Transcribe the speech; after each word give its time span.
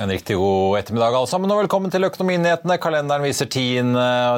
En 0.00 0.08
riktig 0.08 0.36
god 0.36 0.78
ettermiddag 0.78 1.12
alle 1.12 1.28
sammen, 1.28 1.50
og 1.52 1.58
velkommen 1.60 1.92
til 1.92 2.06
Økonominyhetene. 2.06 2.78
Kalenderen 2.80 3.20
viser 3.20 3.44
10, 3.44 3.90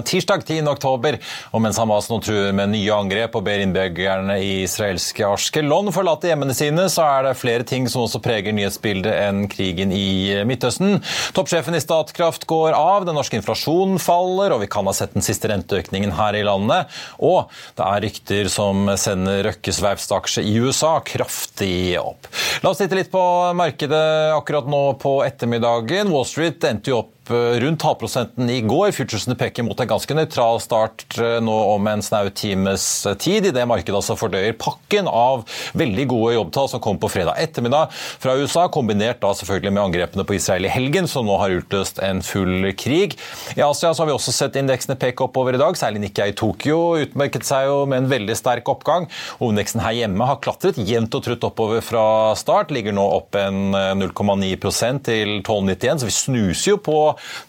tirsdag 0.08 0.40
10. 0.42 0.56
oktober. 0.66 1.20
Og 1.54 1.60
mens 1.62 1.76
Hamas 1.78 2.08
nå 2.10 2.16
truer 2.18 2.48
med 2.56 2.72
nye 2.72 2.90
angrep 2.90 3.36
og 3.38 3.44
ber 3.46 3.62
innbyggerne 3.62 4.40
i 4.42 4.64
israelske 4.64 5.22
Ashkelon 5.22 5.92
forlate 5.94 6.32
hjemmene 6.32 6.56
sine, 6.58 6.88
så 6.90 7.04
er 7.06 7.28
det 7.28 7.36
flere 7.38 7.66
ting 7.68 7.86
som 7.86 8.02
også 8.02 8.18
preger 8.24 8.56
nyhetsbildet 8.56 9.14
enn 9.14 9.44
krigen 9.52 9.94
i 9.94 10.40
Midtøsten. 10.50 10.98
Toppsjefen 11.36 11.78
i 11.78 11.82
Statkraft 11.84 12.48
går 12.50 12.74
av, 12.74 13.06
den 13.06 13.14
norske 13.20 13.38
inflasjonen 13.38 14.02
faller, 14.02 14.56
og 14.56 14.64
vi 14.64 14.70
kan 14.74 14.90
ha 14.90 14.96
sett 14.98 15.14
den 15.14 15.22
siste 15.22 15.52
renteøkningen 15.52 16.16
her 16.18 16.40
i 16.40 16.42
landet. 16.48 16.90
Og 17.22 17.54
det 17.78 17.86
er 17.86 18.04
rykter 18.08 18.50
som 18.50 18.90
sender 18.98 19.44
Røkkes 19.52 19.78
verftsaksje 19.86 20.42
i 20.42 20.58
USA 20.58 20.96
kraftig 21.06 21.94
opp. 22.02 22.26
La 22.66 22.74
oss 22.74 22.82
titte 22.82 22.98
litt 22.98 23.14
på 23.14 23.24
markedet 23.54 24.04
akkurat 24.34 24.66
nå 24.66 24.84
på 24.98 25.20
ettermiddagen 25.22 25.51
ettermiddagen. 25.52 26.10
Wall 26.10 26.24
Street 26.24 26.64
endte 26.64 26.90
jo 26.90 26.98
opp 27.02 27.21
rundt 27.30 27.82
halvprosenten 27.82 28.50
i 28.50 28.60
går. 28.60 28.90
Futuresene 28.92 29.36
peker 29.38 29.62
mot 29.62 29.78
en 29.80 29.88
ganske 29.88 30.14
nøytral 30.16 30.58
start 30.62 31.04
eh, 31.20 31.38
nå 31.44 31.54
om 31.74 31.86
en 31.86 32.02
snau 32.02 32.28
times 32.34 32.84
tid, 33.22 33.46
idet 33.46 33.66
markedet 33.68 33.94
altså 33.98 34.16
fordøyer 34.18 34.56
pakken 34.58 35.06
av 35.08 35.44
veldig 35.78 36.06
gode 36.10 36.34
jobbtall 36.34 36.70
som 36.72 36.82
kom 36.82 36.98
på 37.02 37.10
fredag 37.12 37.38
ettermiddag 37.42 37.92
fra 37.94 38.34
USA, 38.40 38.66
kombinert 38.72 39.20
da 39.22 39.32
selvfølgelig 39.38 39.72
med 39.72 39.82
angrepene 39.84 40.26
på 40.26 40.36
Israel 40.38 40.66
i 40.66 40.72
helgen, 40.72 41.08
som 41.10 41.28
nå 41.28 41.38
har 41.40 41.54
utløst 41.60 42.02
en 42.02 42.22
full 42.26 42.72
krig. 42.78 43.16
I 43.56 43.62
Asia 43.64 43.92
så 43.92 44.02
har 44.02 44.10
vi 44.10 44.16
også 44.16 44.34
sett 44.34 44.58
indeksene 44.58 44.98
peke 45.00 45.26
oppover 45.26 45.56
i 45.56 45.62
dag, 45.62 45.78
særlig 45.78 46.02
Nikkei 46.06 46.32
i 46.32 46.36
Tokyo 46.38 46.80
utmerket 47.02 47.46
seg 47.46 47.68
jo 47.70 47.78
med 47.86 48.02
en 48.02 48.10
veldig 48.10 48.36
sterk 48.38 48.68
oppgang. 48.72 49.08
Hovedindeksen 49.38 49.84
her 49.84 49.96
hjemme 50.02 50.26
har 50.26 50.42
klatret 50.42 50.80
jevnt 50.80 51.14
og 51.14 51.24
trutt 51.26 51.46
oppover 51.46 51.84
fra 51.84 52.04
start, 52.38 52.74
ligger 52.74 52.96
nå 52.96 53.06
opp 53.20 53.38
en 53.38 53.76
0,9% 54.02 55.06
til 55.06 55.38
12,91, 55.40 56.02
så 56.02 56.08
vi 56.08 56.16
snuser 56.16 56.74
jo 56.74 56.82
på 56.82 56.98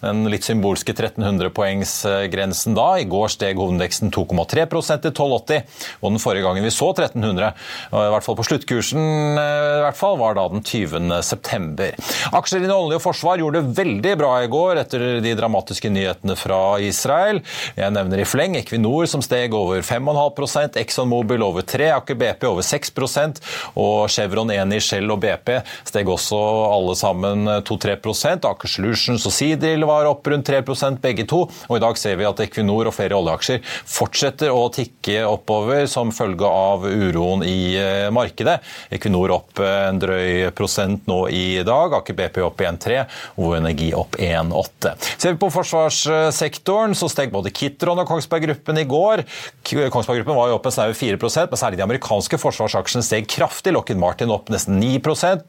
den 0.04 0.24
litt 0.32 0.48
symbolske 0.48 0.96
1300-poengsgrensen 0.96 2.78
da. 2.78 2.88
I 3.02 3.08
går 3.10 3.32
steg 3.34 3.60
hovedindeksen 3.60 4.12
2,3% 4.14 5.08
til 5.08 5.14
12,80, 5.14 5.80
og 6.02 6.14
den 6.14 6.22
forrige 6.24 6.46
gangen 6.48 6.66
vi 6.66 6.74
så 6.74 6.92
1300, 6.94 7.54
i 7.94 8.12
hvert 8.14 8.26
fall 8.26 8.38
på 8.40 8.48
sluttkursen, 8.48 9.04
i 9.38 9.84
hvert 9.84 10.00
fall, 10.00 10.20
var 10.22 10.38
da 10.38 10.48
den 10.52 10.64
20. 10.64 11.12
september. 11.26 11.96
Aksjer 12.34 12.64
innen 12.64 12.76
olje 12.76 13.00
og 13.00 13.06
forsvar 13.06 13.42
gjorde 13.42 13.62
det 13.62 13.78
veldig 13.80 14.14
bra 14.20 14.34
i 14.44 14.50
går 14.52 14.82
etter 14.84 15.06
de 15.24 15.36
dramatiske 15.38 15.92
nyhetene 15.94 16.36
fra 16.40 16.62
Israel. 16.84 17.42
Jeg 17.78 17.94
nevner 17.96 18.22
i 18.24 18.28
fleng 18.28 18.58
Equinor 18.60 19.08
som 19.10 19.24
steg 19.26 19.54
over 19.58 19.84
5,5% 19.86 20.80
ExxonMobil 20.82 21.44
over 21.46 21.66
3 21.68 21.90
Aker 21.98 22.18
BP 22.20 22.48
over 22.50 22.66
6% 22.66 23.42
og 23.80 24.10
Chevron, 24.14 24.52
Eni, 24.54 24.80
Shell 24.84 25.12
og 25.14 25.22
BP 25.24 25.56
steg 25.90 26.10
også 26.10 26.40
alle 26.70 26.96
sammen 27.00 27.50
2-3 27.68 27.98
Aker 28.50 28.70
Solutions 28.70 29.28
og 29.28 29.36
Seadrill 29.54 29.86
var 29.86 30.06
opp 30.10 30.28
rundt 30.28 30.48
3 30.48 30.62
begge 31.02 31.26
to. 31.30 31.44
Og 31.70 31.78
i 31.78 31.82
dag 31.82 31.98
ser 32.00 32.18
vi 32.18 32.26
at 32.28 32.40
Equinor 32.44 32.90
og 32.90 32.96
flere 32.96 33.18
oljeaksjer 33.18 33.62
fortsetter 33.64 34.54
å 34.54 34.66
tikke 34.74 35.24
oppover 35.28 35.86
som 35.92 36.12
følge 36.16 36.48
av 36.48 36.86
uroen 36.88 37.44
i 37.46 37.76
eh, 37.78 38.10
markedet. 38.14 38.60
Equinor 38.94 39.34
opp 39.36 39.62
en 39.64 40.00
drøy 40.02 40.50
prosent 40.58 41.08
nå 41.10 41.20
i 41.30 41.62
dag. 41.66 41.94
Aker 42.00 42.18
BP 42.18 42.42
opp 42.46 42.64
1,3 42.64 43.04
og 43.44 43.58
Energi 43.60 43.92
opp 43.98 44.18
1,8. 44.18 44.96
Ser 45.18 45.36
vi 45.36 45.42
på 45.42 45.52
forsvarssektoren, 45.54 46.96
så 46.98 47.10
steg 47.12 47.34
både 47.34 47.54
Kitron 47.54 48.02
og 48.02 48.10
Kongsberg 48.10 48.48
Gruppen 48.48 48.82
i 48.82 48.88
går. 48.90 49.26
Kongsberg 49.94 50.24
Gruppen 50.24 50.40
var 50.40 50.52
jo 50.52 50.58
opp 50.58 50.70
en 50.70 50.76
snaue 50.76 50.98
4% 50.98 51.54
men 51.54 51.60
særlig 51.60 51.80
de 51.80 51.86
amerikanske 51.86 52.40
forsvarsaksjene 52.42 53.06
steg 53.06 53.30
kraftig. 53.30 53.76
Lockheed 53.76 54.02
Martin 54.02 54.34
opp 54.34 54.50
nesten 54.54 54.80
9 54.82 55.00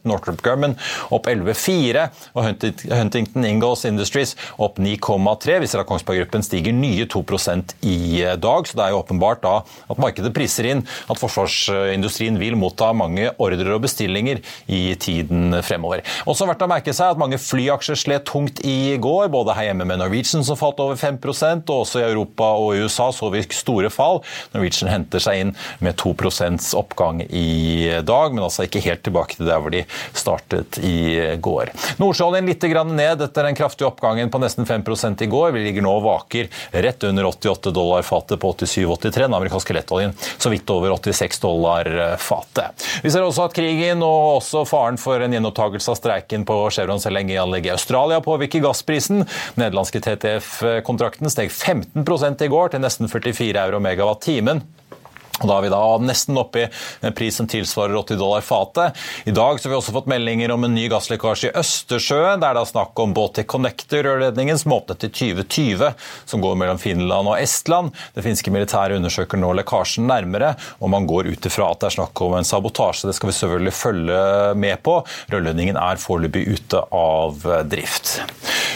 Northrop 0.04 0.42
Grumman 0.44 0.76
opp 1.14 1.28
11,4 1.30 2.06
og 2.34 2.48
Huntington 2.48 3.46
Ingalls 3.48 3.84
Industries 3.94 4.34
opp 4.58 4.78
9,3. 4.82 5.58
Vi 5.62 5.70
ser 5.70 5.82
at 5.82 5.88
Kongsberg 5.88 6.24
Gruppen 6.24 6.44
stiger 6.44 6.74
nye 6.74 7.06
2% 7.10 7.76
i 7.86 7.98
dag. 8.40 8.68
Så 8.68 8.78
det 8.78 8.86
er 8.86 8.94
jo 8.94 9.00
åpenbart 9.02 9.42
da 9.44 9.54
at 9.62 10.00
markedet 10.02 10.34
priser 10.34 10.68
inn 10.70 10.84
at 11.10 11.20
forsvarsindustrien 11.20 12.38
vil 12.40 12.58
motta 12.58 12.90
mange 12.96 13.30
ordrer 13.42 13.74
og 13.76 13.84
bestillinger 13.86 14.42
i 14.66 14.82
tiden 15.00 15.54
fremover. 15.64 16.04
Også 16.30 16.48
verdt 16.48 16.64
å 16.64 16.70
merke 16.70 16.94
seg 16.96 17.14
at 17.14 17.20
mange 17.20 17.38
flyaksjer 17.40 17.98
slet 17.98 18.26
tungt 18.28 18.62
i 18.66 18.96
går, 19.02 19.28
både 19.32 19.56
her 19.56 19.70
hjemme 19.70 19.86
med 19.88 20.00
Norwegian 20.00 20.44
som 20.46 20.58
falt 20.58 20.80
over 20.82 20.98
5% 20.98 21.70
og 21.70 21.84
også 21.84 22.02
i 22.02 22.06
Europa 22.08 22.50
og 22.60 22.80
USA 22.84 23.10
så 23.14 23.30
vi 23.32 23.44
store 23.54 23.90
fall. 23.92 24.22
Norwegian 24.54 24.90
henter 24.92 25.22
seg 25.22 25.42
inn 25.42 25.54
med 25.84 25.98
2% 26.00 26.70
oppgang 26.78 27.22
i 27.28 28.00
dag, 28.04 28.34
men 28.34 28.44
altså 28.46 28.66
ikke 28.66 28.82
helt 28.84 29.04
tilbake 29.06 29.38
til 29.38 29.48
der 29.48 29.62
hvor 29.62 29.74
de 29.74 29.84
startet 30.16 30.78
i 30.84 31.36
går. 31.42 31.72
Nordsjøoljen 32.00 32.48
litt 32.48 32.64
ned 32.64 33.22
etter 33.22 33.46
den 33.46 33.56
kraftige 33.84 33.86
oppgangen 33.86 34.30
på 34.30 34.38
nesten 34.38 34.66
5 34.66 34.82
i 35.20 35.26
går. 35.26 35.52
Vi 35.52 35.64
ligger 35.64 35.82
nå 35.82 35.92
og 35.98 36.04
vaker 36.04 36.48
rett 36.72 37.04
under 37.04 37.24
88 37.24 37.70
dollar 37.70 38.02
fatet 38.02 38.40
på 38.40 38.52
87,83. 38.52 39.20
Den 39.24 39.34
amerikanske 39.34 39.74
lettoljen 39.74 40.14
så 40.38 40.50
vidt 40.50 40.70
over 40.70 40.90
86 40.90 41.40
dollar 41.40 42.16
fatet. 42.18 42.84
Vi 43.02 43.10
ser 43.10 43.22
også 43.22 43.44
at 43.48 43.54
krigen 43.54 44.02
og 44.02 44.38
også 44.40 44.64
faren 44.64 44.98
for 44.98 45.20
en 45.20 45.32
gjenopptakelse 45.32 45.90
av 45.90 45.98
streiken 45.98 46.44
på 46.44 46.70
Chevrons 46.70 47.06
LNG-anlegg 47.06 47.66
i 47.66 47.74
Australia 47.74 48.20
påvirker 48.20 48.64
gassprisen. 48.64 49.24
Nederlandske 49.56 50.00
TTF-kontrakten 50.00 51.30
steg 51.30 51.50
15 51.50 52.04
i 52.44 52.48
går 52.48 52.72
til 52.72 52.80
nesten 52.80 53.08
44 53.08 53.66
euro 53.66 53.80
megawatt-timen. 53.80 54.62
Og 55.42 55.48
Da 55.50 55.56
er 55.56 55.64
vi 55.64 55.72
da 55.72 55.82
nesten 55.98 56.38
oppe 56.38 56.60
i 56.62 56.66
en 57.02 57.14
pris 57.16 57.34
som 57.34 57.48
tilsvarer 57.50 57.96
80 57.98 58.20
dollar 58.20 58.44
fatet. 58.44 58.94
I 59.26 59.32
dag 59.34 59.58
så 59.58 59.66
har 59.66 59.72
vi 59.72 59.78
også 59.80 59.94
fått 59.96 60.10
meldinger 60.10 60.52
om 60.54 60.66
en 60.66 60.74
ny 60.76 60.86
gasslekkasje 60.92 61.50
i 61.50 61.56
Østersjøen. 61.58 62.38
Det 62.42 62.48
er 62.48 62.58
da 62.58 62.62
snakk 62.68 63.02
om 63.02 63.14
Baltic 63.16 63.48
Connector-rørledningen 63.50 64.60
som 64.60 64.76
åpnet 64.76 65.08
i 65.08 65.10
2020, 65.10 65.90
som 66.30 66.44
går 66.44 66.54
mellom 66.60 66.78
Finland 66.78 67.32
og 67.32 67.40
Estland. 67.40 67.90
Det 68.14 68.22
finske 68.26 68.52
militæret 68.54 69.00
undersøker 69.00 69.40
nå 69.42 69.50
lekkasjen 69.58 70.06
nærmere, 70.06 70.52
og 70.78 70.92
man 70.94 71.08
går 71.10 71.32
ut 71.32 71.50
ifra 71.50 71.72
at 71.72 71.82
det 71.82 71.90
er 71.90 71.96
snakk 71.98 72.22
om 72.22 72.38
en 72.38 72.46
sabotasje. 72.46 73.10
Det 73.10 73.16
skal 73.18 73.32
vi 73.32 73.36
selvfølgelig 73.40 73.74
følge 73.74 74.22
med 74.54 74.84
på. 74.86 75.00
Rørledningen 75.34 75.80
er 75.82 76.02
foreløpig 76.02 76.46
ute 76.54 76.84
av 76.94 77.42
drift. 77.72 78.20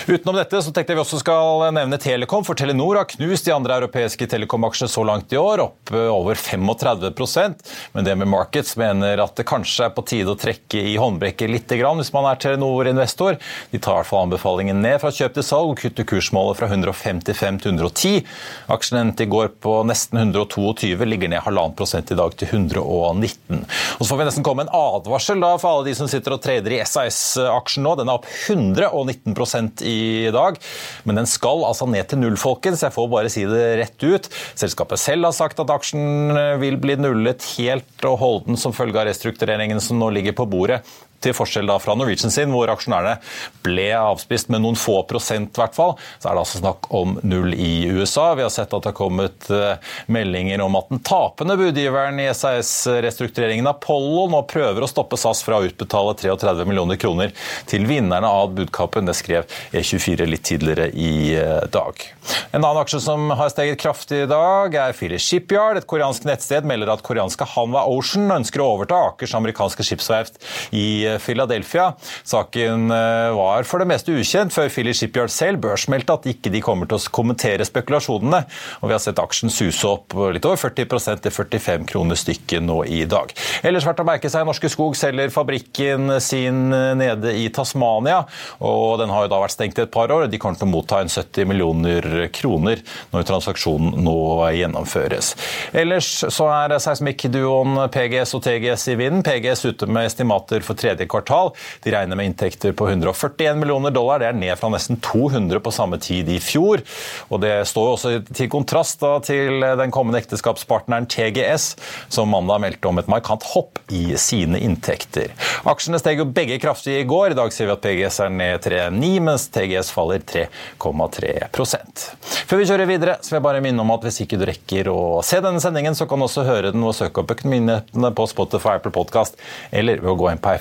Utenom 0.09 0.39
dette 0.39 0.63
så 0.65 0.73
tenkte 0.73 0.95
jeg 0.95 0.99
vi 0.99 1.05
også 1.05 1.21
skal 1.21 1.69
nevne 1.77 1.99
Telekom, 2.01 2.43
for 2.47 2.59
Telenor 2.59 2.97
har 2.97 3.09
knust 3.11 3.47
de 3.47 3.53
andre 3.55 3.77
europeiske 3.79 4.27
telekomaksjene 4.33 4.91
så 4.91 5.05
langt 5.05 5.35
i 5.37 5.39
år, 5.39 5.61
opp 5.69 5.93
over 5.93 6.39
35% 6.49 7.59
men 7.93 8.05
det 8.05 8.17
med 8.17 8.29
Markets 8.29 8.77
mener 8.77 9.21
at 9.23 9.37
det 9.39 9.47
kanskje 9.49 9.89
er 9.89 9.95
på 9.95 10.05
tide 10.07 10.33
å 10.33 10.39
trekke 10.39 10.81
i 10.93 10.97
håndbrekket 11.01 11.51
litt 11.51 11.67
hvis 11.69 12.13
man 12.15 12.27
er 12.31 12.39
Telenor-investor. 12.41 13.37
De 13.71 13.79
tar 13.79 13.93
i 13.93 14.01
hvert 14.01 14.09
fall 14.09 14.25
anbefalingen 14.27 14.81
ned 14.83 14.99
fra 15.03 15.13
kjøp 15.15 15.37
til 15.37 15.45
salg 15.45 15.73
og 15.73 15.81
kutter 15.81 16.07
kursmålet 16.09 16.59
fra 16.59 16.69
155 16.71 17.61
til 17.65 17.75
110. 17.77 18.25
Aksjen 18.73 19.01
endte 19.03 19.27
i 19.27 19.31
går 19.31 19.51
på 19.63 19.75
nesten 19.89 20.21
122, 20.23 20.97
ligger 21.09 21.33
ned 21.33 21.45
halvannen 21.45 21.77
prosent 21.79 22.13
i 22.13 22.19
dag 22.19 22.35
til 22.41 22.51
119. 22.51 23.63
Og 23.99 24.03
Så 24.03 24.09
får 24.11 24.21
vi 24.23 24.29
nesten 24.31 24.47
komme 24.47 24.65
en 24.65 24.73
advarsel 24.75 25.43
da 25.45 25.53
for 25.61 25.77
alle 25.77 25.91
de 25.91 25.97
som 25.99 26.11
sitter 26.11 26.37
og 26.37 26.43
trader 26.45 26.77
i 26.79 26.81
SAS-aksjen 26.83 27.87
nå. 27.87 27.95
Den 28.01 28.11
er 28.11 28.19
opp 28.19 28.29
119 28.49 29.85
i 29.89 30.31
dag. 30.35 30.59
Men 31.05 31.21
den 31.21 31.31
skal 31.31 31.67
altså 31.69 31.89
ned 31.91 32.09
til 32.09 32.23
null, 32.23 32.39
folkens. 32.41 32.85
Jeg 32.87 32.95
får 32.95 33.13
bare 33.13 33.33
si 33.33 33.45
det 33.49 33.67
rett 33.83 34.09
ut. 34.09 34.31
Selskapet 34.59 35.03
selv 35.03 35.29
har 35.29 35.37
sagt 35.37 35.61
at 35.63 35.73
aksjen 35.75 36.38
vil 36.63 36.79
bli 36.81 36.97
nullet 37.01 37.45
helt 37.57 38.07
og 38.09 38.19
holden 38.23 38.59
som 38.61 38.75
følge 38.77 39.01
av 39.01 39.09
restruktureringen 39.11 39.81
som 39.83 40.01
nå 40.01 40.11
ligger 40.17 40.37
på 40.39 40.47
bordet 40.51 40.83
til 41.25 41.35
forskjell 41.37 41.71
fra 41.83 41.95
Norwegian 41.99 42.33
sin, 42.33 42.53
hvor 42.55 42.71
aksjonærene 42.73 43.19
ble 43.67 43.89
avspist 43.99 44.51
med 44.53 44.63
noen 44.65 44.79
få 44.79 45.01
prosent, 45.09 45.53
hvert 45.59 45.77
fall, 45.77 45.97
så 46.19 46.31
er 46.31 46.37
det 46.37 46.43
altså 46.45 46.61
snakk 46.63 46.89
om 46.95 47.17
null 47.27 47.55
i 47.55 47.89
USA. 47.91 48.31
Vi 48.39 48.45
har 48.45 48.53
sett 48.55 48.73
at 48.73 48.85
det 48.85 48.93
har 48.93 48.97
kommet 48.99 49.49
eh, 49.55 49.95
meldinger 50.07 50.63
om 50.65 50.79
at 50.79 50.91
den 50.93 51.03
tapende 51.05 51.59
budgiveren 51.59 52.21
i 52.23 52.29
SAS-restruktureringen 52.33 53.69
Apollo 53.71 54.29
nå 54.33 54.43
prøver 54.51 54.85
å 54.85 54.91
stoppe 54.91 55.19
SAS 55.21 55.43
fra 55.47 55.61
å 55.61 55.67
utbetale 55.69 56.15
33 56.19 56.67
millioner 56.69 57.01
kroner 57.01 57.35
til 57.69 57.87
vinnerne 57.89 58.29
av 58.29 58.55
budkappen. 58.57 59.09
Det 59.09 59.17
skrev 59.19 59.49
E24 59.73 60.29
litt 60.29 60.47
tidligere 60.49 60.91
i 60.95 61.35
eh, 61.37 61.67
dag. 61.73 62.07
En 62.53 62.63
annen 62.63 62.83
aksje 62.83 63.01
som 63.03 63.31
har 63.39 63.51
steget 63.53 63.81
kraftig 63.81 64.25
i 64.25 64.31
dag, 64.31 64.75
er 64.75 64.97
Philly 64.97 65.19
Shipyard. 65.23 65.81
Et 65.81 65.89
koreansk 65.89 66.27
nettsted 66.29 66.67
melder 66.69 66.93
at 66.93 67.05
koreanske 67.07 67.47
Hanwa 67.55 67.87
Ocean 67.91 68.29
ønsker 68.39 68.63
å 68.63 68.71
overta 68.77 69.01
Akers 69.11 69.35
amerikanske 69.39 69.87
skipsverft 69.87 70.41
i 70.77 71.08
Philadelphia. 71.23 71.91
Saken 72.29 72.91
eh, 72.95 73.31
var 73.37 73.67
for 73.69 73.83
det 73.83 73.89
meste 73.91 74.15
ukjent 74.15 74.55
før 74.55 74.71
Philly 74.73 74.95
Shipyard 74.97 75.33
selv 75.33 75.63
børsmeldte 75.65 76.19
at 76.19 76.29
ikke 76.31 76.53
de 76.53 76.63
kommer 76.65 76.89
til 76.91 76.99
å 76.99 77.13
kommentere 77.15 77.67
spekulasjonene. 77.67 78.43
Og 78.83 78.91
vi 78.91 78.97
har 78.97 79.03
sett 79.03 79.23
aksjen 79.23 79.53
suse 79.53 79.89
opp 79.89 80.17
litt 80.35 80.47
over 80.49 80.61
40% 80.61 81.25
til 81.25 81.35
45 81.35 81.89
kroner 81.89 82.19
stykket 82.19 82.65
nå 82.65 82.83
i 82.89 83.05
dag. 83.09 83.33
Ellers 83.67 83.87
verdt 83.89 84.03
å 84.05 84.09
merke 84.09 84.31
seg 84.33 84.47
Norske 84.49 84.71
Skog 84.73 84.97
selger 84.99 85.33
fabrikken 85.35 86.19
sin 86.25 86.69
nede 86.71 87.35
i 87.39 87.49
Tasmania. 87.55 88.23
og 88.65 88.99
Den 89.01 89.13
har 89.15 89.27
jo 89.27 89.33
da 89.33 89.43
vært 89.43 89.57
stengt 89.57 89.79
i 89.79 89.85
et 89.87 89.95
par 89.95 90.13
år. 90.15 90.29
De 90.29 90.41
kommer 90.41 90.61
til 90.61 90.69
å 90.69 90.73
motta 90.73 91.01
en 91.03 91.13
70 91.13 91.49
millioner 91.49 92.29
kroner 92.35 92.83
når 93.13 93.27
transaksjonen 93.29 93.97
nå 94.05 94.19
gjennomføres. 94.59 95.35
Ellers 95.77 96.11
så 96.35 96.49
er 96.53 96.77
seismikkduoen 96.83 97.89
PGS 97.95 98.35
og 98.39 98.45
TGS 98.47 98.89
i 98.93 98.97
vinden. 98.99 99.23
PGS 99.27 99.65
ute 99.69 99.89
med 99.91 100.09
estimater 100.09 100.65
for 100.65 100.79
tredje 100.79 100.98
tredje 100.99 101.09
kvartal. 101.09 101.53
De 101.83 101.93
regner 101.93 102.17
med 102.17 102.27
inntekter 102.27 102.73
på 102.73 102.89
141 102.89 103.57
millioner 103.59 103.91
dollar. 103.91 104.21
Det 104.21 104.29
er 104.29 104.37
ned 104.37 104.59
fra 104.59 104.71
nesten 104.73 104.99
200 105.01 105.61
på 105.61 105.73
samme 105.73 105.99
tid 105.99 106.29
i 106.29 106.39
fjor. 106.41 106.83
Og 107.31 107.41
Det 107.41 107.67
står 107.69 107.93
også 107.95 108.13
til 108.35 108.49
kontrast 108.51 109.01
da, 109.01 109.19
til 109.23 109.61
den 109.61 109.93
kommende 109.95 110.19
ekteskapspartneren 110.19 111.07
TGS, 111.09 111.77
som 112.09 112.29
mandag 112.29 112.61
meldte 112.61 112.89
om 112.89 112.99
et 112.99 113.09
markant 113.09 113.45
hopp 113.55 113.79
i 113.95 114.17
sine 114.19 114.59
inntekter. 114.59 115.33
Aksjene 115.69 116.01
steg 116.01 116.19
jo 116.19 116.27
begge 116.27 116.59
kraftig 116.59 116.99
i 117.01 117.07
går. 117.09 117.33
I 117.33 117.39
dag 117.39 117.53
ser 117.55 117.69
vi 117.69 117.77
at 117.77 117.85
PGS 117.85 118.21
er 118.25 118.35
ned 118.35 118.65
3,9, 118.65 119.13
mens 119.23 119.47
TGS 119.55 119.93
faller 119.95 120.25
3,3% 120.27 122.07
Før 122.49 122.61
vi 122.61 122.69
kjører 122.69 122.91
videre, 122.91 123.17
så 123.23 123.33
vil 123.33 123.39
jeg 123.39 123.47
bare 123.47 123.63
minne 123.65 123.85
om 123.85 123.95
at 123.95 124.05
hvis 124.07 124.23
ikke 124.25 124.41
du 124.41 124.47
rekker 124.49 124.91
å 124.93 124.99
se 125.27 125.41
denne 125.45 125.63
sendingen, 125.63 125.97
så 125.97 126.09
kan 126.11 126.21
du 126.21 126.27
også 126.27 126.47
høre 126.49 126.73
den 126.75 126.85
og 126.85 126.97
søke 126.97 127.23
opp 127.23 127.33
økonominyhetene 127.37 128.13
på 128.17 128.29
Spotify 128.31 128.77
Apple 128.79 128.95
Podcast, 128.95 129.39
eller 129.71 130.03
ved 130.03 130.13
å 130.13 130.19
gå 130.19 130.31
inn 130.33 130.43
på 130.43 130.53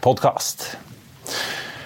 podkast. 0.00 0.76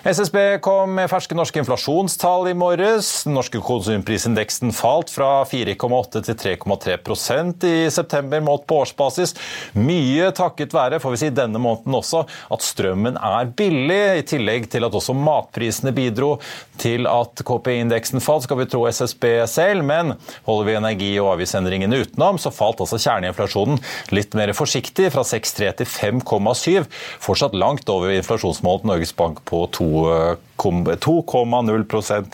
SSB 0.04 0.58
kom 0.60 0.90
med 0.98 1.08
ferske 1.08 1.32
norske 1.32 1.62
inflasjonstall 1.62 2.50
i 2.50 2.54
morges. 2.60 3.06
Den 3.24 3.38
norske 3.38 3.56
konsumprisindeksen 3.64 4.74
falt 4.76 5.08
fra 5.08 5.46
4,8 5.48 6.20
til 6.26 6.36
3,3% 6.42 7.64
i 7.64 7.78
september 7.88 8.42
målt 8.44 8.66
på 8.68 8.82
årsbasis. 8.82 9.32
Mye 9.80 10.26
takket 10.36 10.76
være, 10.76 10.98
får 11.00 11.14
vi 11.14 11.20
si 11.22 11.30
denne 11.32 11.56
måneden 11.56 11.96
også, 11.96 12.20
at 12.52 12.66
strømmen 12.66 13.16
er 13.16 13.48
billig, 13.56 14.02
i 14.20 14.26
tillegg 14.28 14.66
til 14.74 14.84
at 14.84 14.98
også 15.00 15.16
matprisene 15.16 15.94
bidro 15.96 16.34
til 16.76 17.08
at 17.08 17.40
KPI-indeksen 17.40 18.20
falt, 18.20 18.44
skal 18.44 18.60
vi 18.60 18.68
tro 18.68 18.84
SSB 18.90 19.24
selv. 19.48 19.88
Men 19.88 20.18
holder 20.44 20.68
vi 20.68 20.76
energi- 20.82 21.10
og 21.22 21.30
avgiftsendringene 21.38 22.02
utenom, 22.04 22.36
så 22.36 22.52
falt 22.52 22.84
altså 22.84 23.00
kjerneinflasjonen 23.00 23.80
litt 24.12 24.36
mer 24.36 24.52
forsiktig, 24.52 25.08
fra 25.16 25.24
6,3 25.24 25.72
til 25.80 25.92
5,7. 25.96 26.92
Fortsatt 27.24 27.56
langt 27.56 27.88
over 27.88 28.12
inflasjonsmålet 28.20 28.92
Norges 28.92 29.16
Bank 29.16 29.40
på 29.48 29.64
2 29.72 29.93
2,0% 29.94 32.24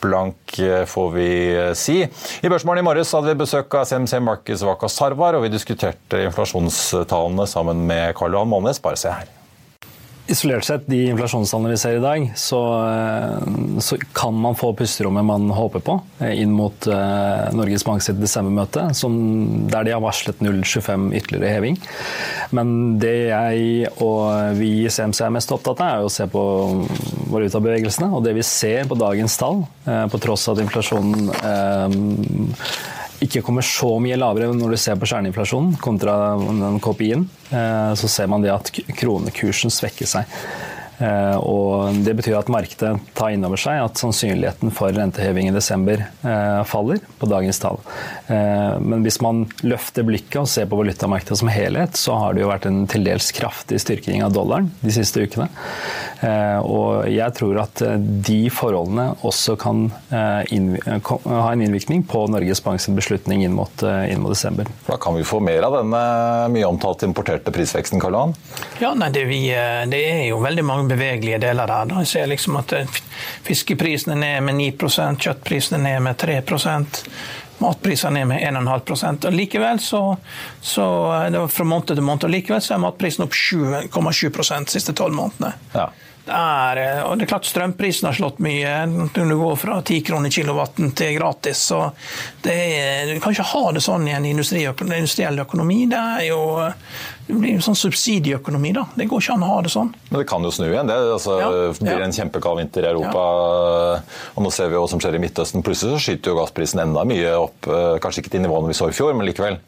blank, 0.00 0.58
eh, 0.58 0.84
får 0.88 1.10
vi 1.16 1.56
eh, 1.56 1.74
si. 1.78 1.98
I 2.40 2.48
Børsmorgen 2.48 2.84
i 2.84 2.88
morges 2.88 3.14
hadde 3.16 3.28
vi 3.32 3.42
besøk 3.44 3.74
av 3.74 3.84
CMC 3.90 4.12
Markus 4.24 4.64
Vaka 4.66 4.88
Sarvar, 4.88 5.32
og 5.36 5.42
vi 5.46 5.52
diskuterte 5.52 6.24
inflasjonstallene 6.26 7.46
sammen 7.50 7.78
med 7.86 8.04
Karl 8.18 8.32
Johan 8.38 8.52
Månes. 8.52 8.82
Bare 8.82 9.00
se 9.00 9.10
her 9.12 9.41
isolert 10.26 10.64
sett, 10.64 10.86
de 10.86 10.98
inflasjonstallene 11.10 11.72
vi 11.72 11.78
ser 11.80 11.96
i 11.96 12.02
dag, 12.02 12.24
så, 12.38 12.60
eh, 12.88 13.78
så, 13.82 13.98
kan 14.14 14.34
man 14.34 14.54
få 14.54 14.72
pusterommet 14.76 15.24
man 15.24 15.50
håper 15.50 15.82
på 15.82 15.96
eh, 16.20 16.34
inn 16.42 16.52
mot 16.54 16.86
uh, 16.86 17.48
Norges 17.56 17.84
Bank 17.86 18.02
sitt 18.04 18.20
desembermøte, 18.20 18.88
der 19.72 19.86
de 19.86 19.94
har 19.94 20.02
varslet 20.02 20.40
0,25 20.44 21.10
ytterligere 21.18 21.52
heving. 21.56 21.78
Men 22.54 22.72
det 23.02 23.16
jeg 23.32 23.92
og 24.04 24.56
vi 24.58 24.70
i 24.84 24.90
CMC 24.92 25.24
er 25.26 25.34
mest 25.34 25.52
opptatt 25.54 25.82
av, 25.82 25.92
er 26.02 26.06
å 26.06 26.12
se 26.12 26.26
på 26.30 26.42
valutabevegelsene. 27.32 28.10
Og 28.12 28.24
det 28.26 28.36
vi 28.36 28.46
ser 28.46 28.88
på 28.88 28.98
dagens 28.98 29.36
tall, 29.40 29.64
på 29.84 30.22
tross 30.22 30.48
av 30.48 30.58
at 30.58 30.66
inflasjonen 30.66 31.32
ikke 33.24 33.42
kommer 33.46 33.64
så 33.66 33.94
mye 34.02 34.18
lavere 34.18 34.50
når 34.56 34.74
du 34.74 34.80
ser 34.80 34.98
på 35.00 35.08
kjerneinflasjonen 35.08 35.78
kontra 35.82 36.34
den 36.36 36.80
KPI-en, 36.82 37.24
eh, 37.54 37.94
så 37.98 38.10
ser 38.10 38.30
man 38.32 38.44
det 38.44 38.52
at 38.54 38.70
kronekursen 38.98 39.72
svekker 39.72 40.08
seg. 40.10 40.30
Eh, 41.02 41.36
og 41.40 41.96
Det 42.04 42.14
betyr 42.18 42.36
at 42.38 42.50
markedet 42.52 42.92
tar 43.16 43.32
inn 43.34 43.44
over 43.46 43.58
seg 43.58 43.80
at 43.82 43.98
sannsynligheten 43.98 44.70
for 44.74 44.94
renteheving 44.94 45.48
i 45.50 45.54
desember 45.54 46.04
eh, 46.04 46.60
faller 46.68 47.02
på 47.18 47.28
dagens 47.30 47.58
tall. 47.62 47.80
Men 48.28 49.02
hvis 49.04 49.18
man 49.24 49.44
løfter 49.66 50.06
blikket 50.06 50.42
og 50.44 50.50
ser 50.50 50.68
på 50.70 50.78
valutamarkedet 50.78 51.38
som 51.40 51.50
helhet, 51.52 51.98
så 51.98 52.16
har 52.20 52.34
det 52.34 52.44
jo 52.44 52.52
vært 52.52 52.68
en 52.70 52.84
til 52.90 53.04
dels 53.06 53.32
kraftig 53.34 53.80
styrking 53.82 54.22
av 54.24 54.34
dollaren 54.36 54.70
de 54.82 54.94
siste 54.94 55.24
ukene. 55.26 55.48
Og 56.22 57.08
jeg 57.10 57.34
tror 57.34 57.58
at 57.64 57.82
de 58.26 58.38
forholdene 58.52 59.08
også 59.26 59.56
kan 59.58 59.84
ha 60.10 60.44
en 60.44 61.64
innvirkning 61.64 62.04
på 62.06 62.24
Norges 62.30 62.62
Banks 62.62 62.86
beslutning 62.94 63.42
inn 63.46 63.56
mot, 63.56 63.82
inn 63.82 64.22
mot 64.22 64.30
desember. 64.30 64.70
Da 64.86 64.98
kan 65.02 65.16
vi 65.16 65.24
få 65.26 65.40
mer 65.42 65.66
av 65.66 65.76
denne 65.80 66.02
mye 66.54 66.68
omtalte 66.68 67.08
importerte 67.08 67.54
prisveksten, 67.54 68.00
Karl 68.02 68.14
Johan? 68.14 68.34
Ja, 68.80 68.94
nei, 68.94 69.10
det, 69.14 69.24
vi, 69.24 69.40
det 69.90 70.02
er 70.12 70.24
jo 70.28 70.40
veldig 70.42 70.64
mange 70.66 70.88
bevegelige 70.92 71.40
deler 71.42 71.66
der. 71.66 71.90
Da. 71.90 72.02
Jeg 72.02 72.12
ser 72.12 72.30
liksom 72.30 72.58
at 72.60 72.74
eh, 72.76 72.98
Fiskeprisene 73.46 74.16
er 74.16 74.22
ned 74.22 74.48
med 74.48 74.60
9 74.60 75.16
kjøttprisene 75.22 75.80
er 75.80 75.86
ned 75.88 76.04
med 76.06 76.20
3% 76.22 77.04
matprisene 77.62 78.18
ned 78.18 78.26
med 78.32 78.42
1,5% 78.42 79.28
og 79.28 79.36
Likevel 79.36 79.80
så, 79.82 80.00
så 80.62 80.86
eh, 81.16 81.28
det 81.34 81.42
var 81.42 81.50
fra 81.50 81.66
måned 81.66 81.90
til 81.90 82.06
måned, 82.06 82.28
og 82.28 82.32
likevel 82.32 82.62
så 82.62 82.76
er 82.76 82.84
matprisen 82.86 83.26
opp 83.26 83.34
7,7 83.34 84.30
de 84.30 84.64
siste 84.70 84.94
tolv 84.96 85.18
månedene. 85.18 85.52
Ja. 85.74 85.90
Det 86.22 86.34
er, 86.38 86.78
eh, 86.78 87.00
og 87.02 87.16
det 87.18 87.26
er 87.26 87.32
klart 87.32 87.48
Strømprisen 87.50 88.06
har 88.06 88.14
slått 88.14 88.38
mye. 88.44 88.70
Du 89.10 89.24
går 89.26 89.56
fra 89.58 89.80
10 89.82 90.04
kroner 90.06 90.30
kilowatten 90.30 90.92
til 90.94 91.16
gratis. 91.16 91.64
så 91.72 91.80
er, 92.46 93.10
Du 93.10 93.18
kan 93.20 93.34
ikke 93.34 93.48
ha 93.50 93.72
det 93.74 93.82
sånn 93.82 94.06
i 94.06 94.14
en 94.14 94.28
industriell 94.30 95.42
økonomi. 95.42 95.88
Det 95.90 95.98
er 95.98 96.28
jo 96.28 96.42
det 97.26 97.38
blir 97.38 97.56
en 97.56 97.64
sånn 97.64 97.78
subsidieøkonomi. 97.78 98.72
da. 98.76 98.84
Det 98.94 99.08
går 99.10 99.22
ikke 99.22 99.34
an 99.34 99.42
å 99.46 99.50
ha 99.50 99.62
det 99.62 99.72
sånn. 99.74 99.90
Men 100.10 100.20
det 100.20 100.28
kan 100.30 100.46
jo 100.46 100.50
snu 100.54 100.68
igjen. 100.68 100.86
Det 100.86 100.98
altså, 101.16 101.38
ja. 101.40 101.50
blir 101.80 101.98
ja. 101.98 102.06
en 102.06 102.14
kjempekald 102.14 102.58
vinter 102.58 102.86
i 102.86 102.90
Europa. 102.92 103.24
Ja. 103.24 104.28
Og 104.36 104.46
nå 104.46 104.52
ser 104.54 104.70
vi 104.70 104.78
hva 104.78 104.86
som 104.90 105.02
skjer 105.02 105.18
i 105.18 105.22
Midtøsten. 105.22 105.64
Plutselig 105.66 105.96
så 105.96 106.04
skyter 106.06 106.30
jo 106.30 106.38
gassprisen 106.38 106.84
enda 106.84 107.02
mye 107.08 107.34
opp. 107.38 107.66
Eh, 107.66 107.98
kanskje 108.02 108.22
ikke 108.22 108.36
til 108.36 108.46
nivåene 108.46 108.70
vi 108.70 108.78
så 108.78 108.90
i 108.90 108.94
fjor, 108.94 109.14
men 109.18 109.26
likevel. 109.26 109.58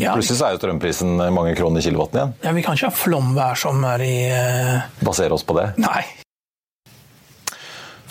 Ja. 0.00 0.14
Plutselig 0.16 0.40
så 0.40 0.48
er 0.48 0.56
jo 0.56 0.62
strømprisen 0.62 1.20
mange 1.34 1.54
kroner 1.58 1.84
kilowatten 1.84 2.20
igjen. 2.20 2.34
Ja, 2.46 2.56
Vi 2.56 2.64
kan 2.64 2.78
ikke 2.78 2.90
ha 2.92 2.96
flomvær 2.96 3.58
som 3.58 3.84
er 3.92 4.04
i 4.06 4.16
uh... 4.32 4.90
Basere 5.04 5.36
oss 5.36 5.44
på 5.46 5.58
det? 5.58 5.72
Nei. 5.82 6.02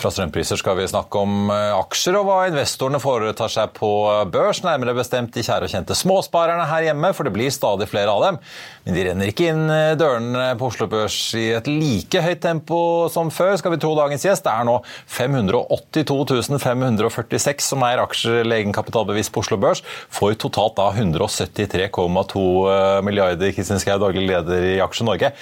Fra 0.02 0.10
strømpriser 0.10 0.58
skal 0.58 0.80
vi 0.80 0.88
snakke 0.90 1.22
om 1.22 1.52
eh, 1.54 1.76
aksjer 1.78 2.16
og 2.18 2.26
hva 2.26 2.38
investorene 2.50 3.02
foretar 3.02 3.52
seg 3.54 3.74
på 3.78 3.92
børs. 4.34 4.64
Nærmere 4.66 4.96
bestemt 4.98 5.36
de 5.36 5.44
kjære 5.46 5.68
og 5.68 5.74
kjente 5.76 5.98
småsparerne 5.98 6.66
her 6.72 6.88
hjemme, 6.90 7.12
for 7.14 7.28
det 7.28 7.36
blir 7.36 7.54
stadig 7.54 7.86
flere 7.92 8.10
av 8.10 8.26
dem. 8.26 8.40
Men 8.86 8.98
de 8.98 9.04
renner 9.06 9.30
ikke 9.30 9.52
inn 9.52 9.68
eh, 9.70 9.94
dørene 10.00 10.48
på 10.58 10.72
Oslo 10.72 10.88
Børs 10.90 11.18
i 11.38 11.52
et 11.54 11.70
like 11.70 12.24
høyt 12.26 12.42
tempo 12.42 12.80
som 13.14 13.30
før, 13.34 13.54
skal 13.62 13.76
vi 13.76 13.82
tro 13.84 13.92
dagens 13.98 14.26
gjest. 14.26 14.48
Det 14.48 14.54
er 14.56 14.66
nå 14.66 14.80
582 15.12 16.50
546 16.62 17.68
som 17.68 17.86
eier 17.86 18.02
aksjer 18.02 18.42
eller 18.42 18.64
egenkapitalbevis 18.64 19.30
på 19.30 19.44
Oslo 19.46 19.60
Børs, 19.62 19.84
for 20.10 20.34
totalt 20.34 20.80
da 20.80 20.90
173,2 20.96 22.48
eh, 22.74 22.98
milliarder. 23.06 23.54
Kristin 23.54 23.82
Skau, 23.82 24.00
daglig 24.02 24.26
leder 24.32 24.66
i 24.72 24.76
Aksje 24.82 25.06
Norge. 25.06 25.34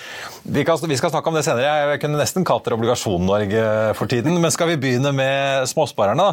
Vi, 0.43 0.65
skal 0.99 1.13
snakke 1.13 1.31
om 1.31 1.39
det 1.39 1.45
senere. 1.47 1.93
Jeg 1.93 2.03
kunne 2.03 2.19
nesten 2.19 2.47
kalt 2.47 2.67
dere 2.67 2.75
Obligasjon-Norge 2.75 3.63
for 3.95 4.11
tiden. 4.11 4.35
men 4.41 4.48
men 4.49 4.53
skal 4.55 4.71
vi 4.71 4.79
begynne 4.81 5.11
med 5.13 5.67
småsparerne? 5.69 6.31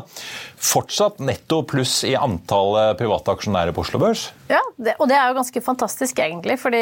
Fortsatt 0.56 1.18
netto 1.20 1.58
pluss 1.68 1.99
i 2.08 2.14
antall 2.16 2.96
private 2.96 3.35
aksjonærer 3.37 3.76
på 3.76 3.82
Oslo 3.85 4.00
Børs? 4.00 4.30
Ja, 4.49 4.62
det, 4.80 4.94
og 4.96 5.11
det 5.11 5.18
er 5.18 5.28
jo 5.28 5.37
ganske 5.37 5.61
fantastisk, 5.66 6.23
egentlig. 6.25 6.56
fordi 6.62 6.80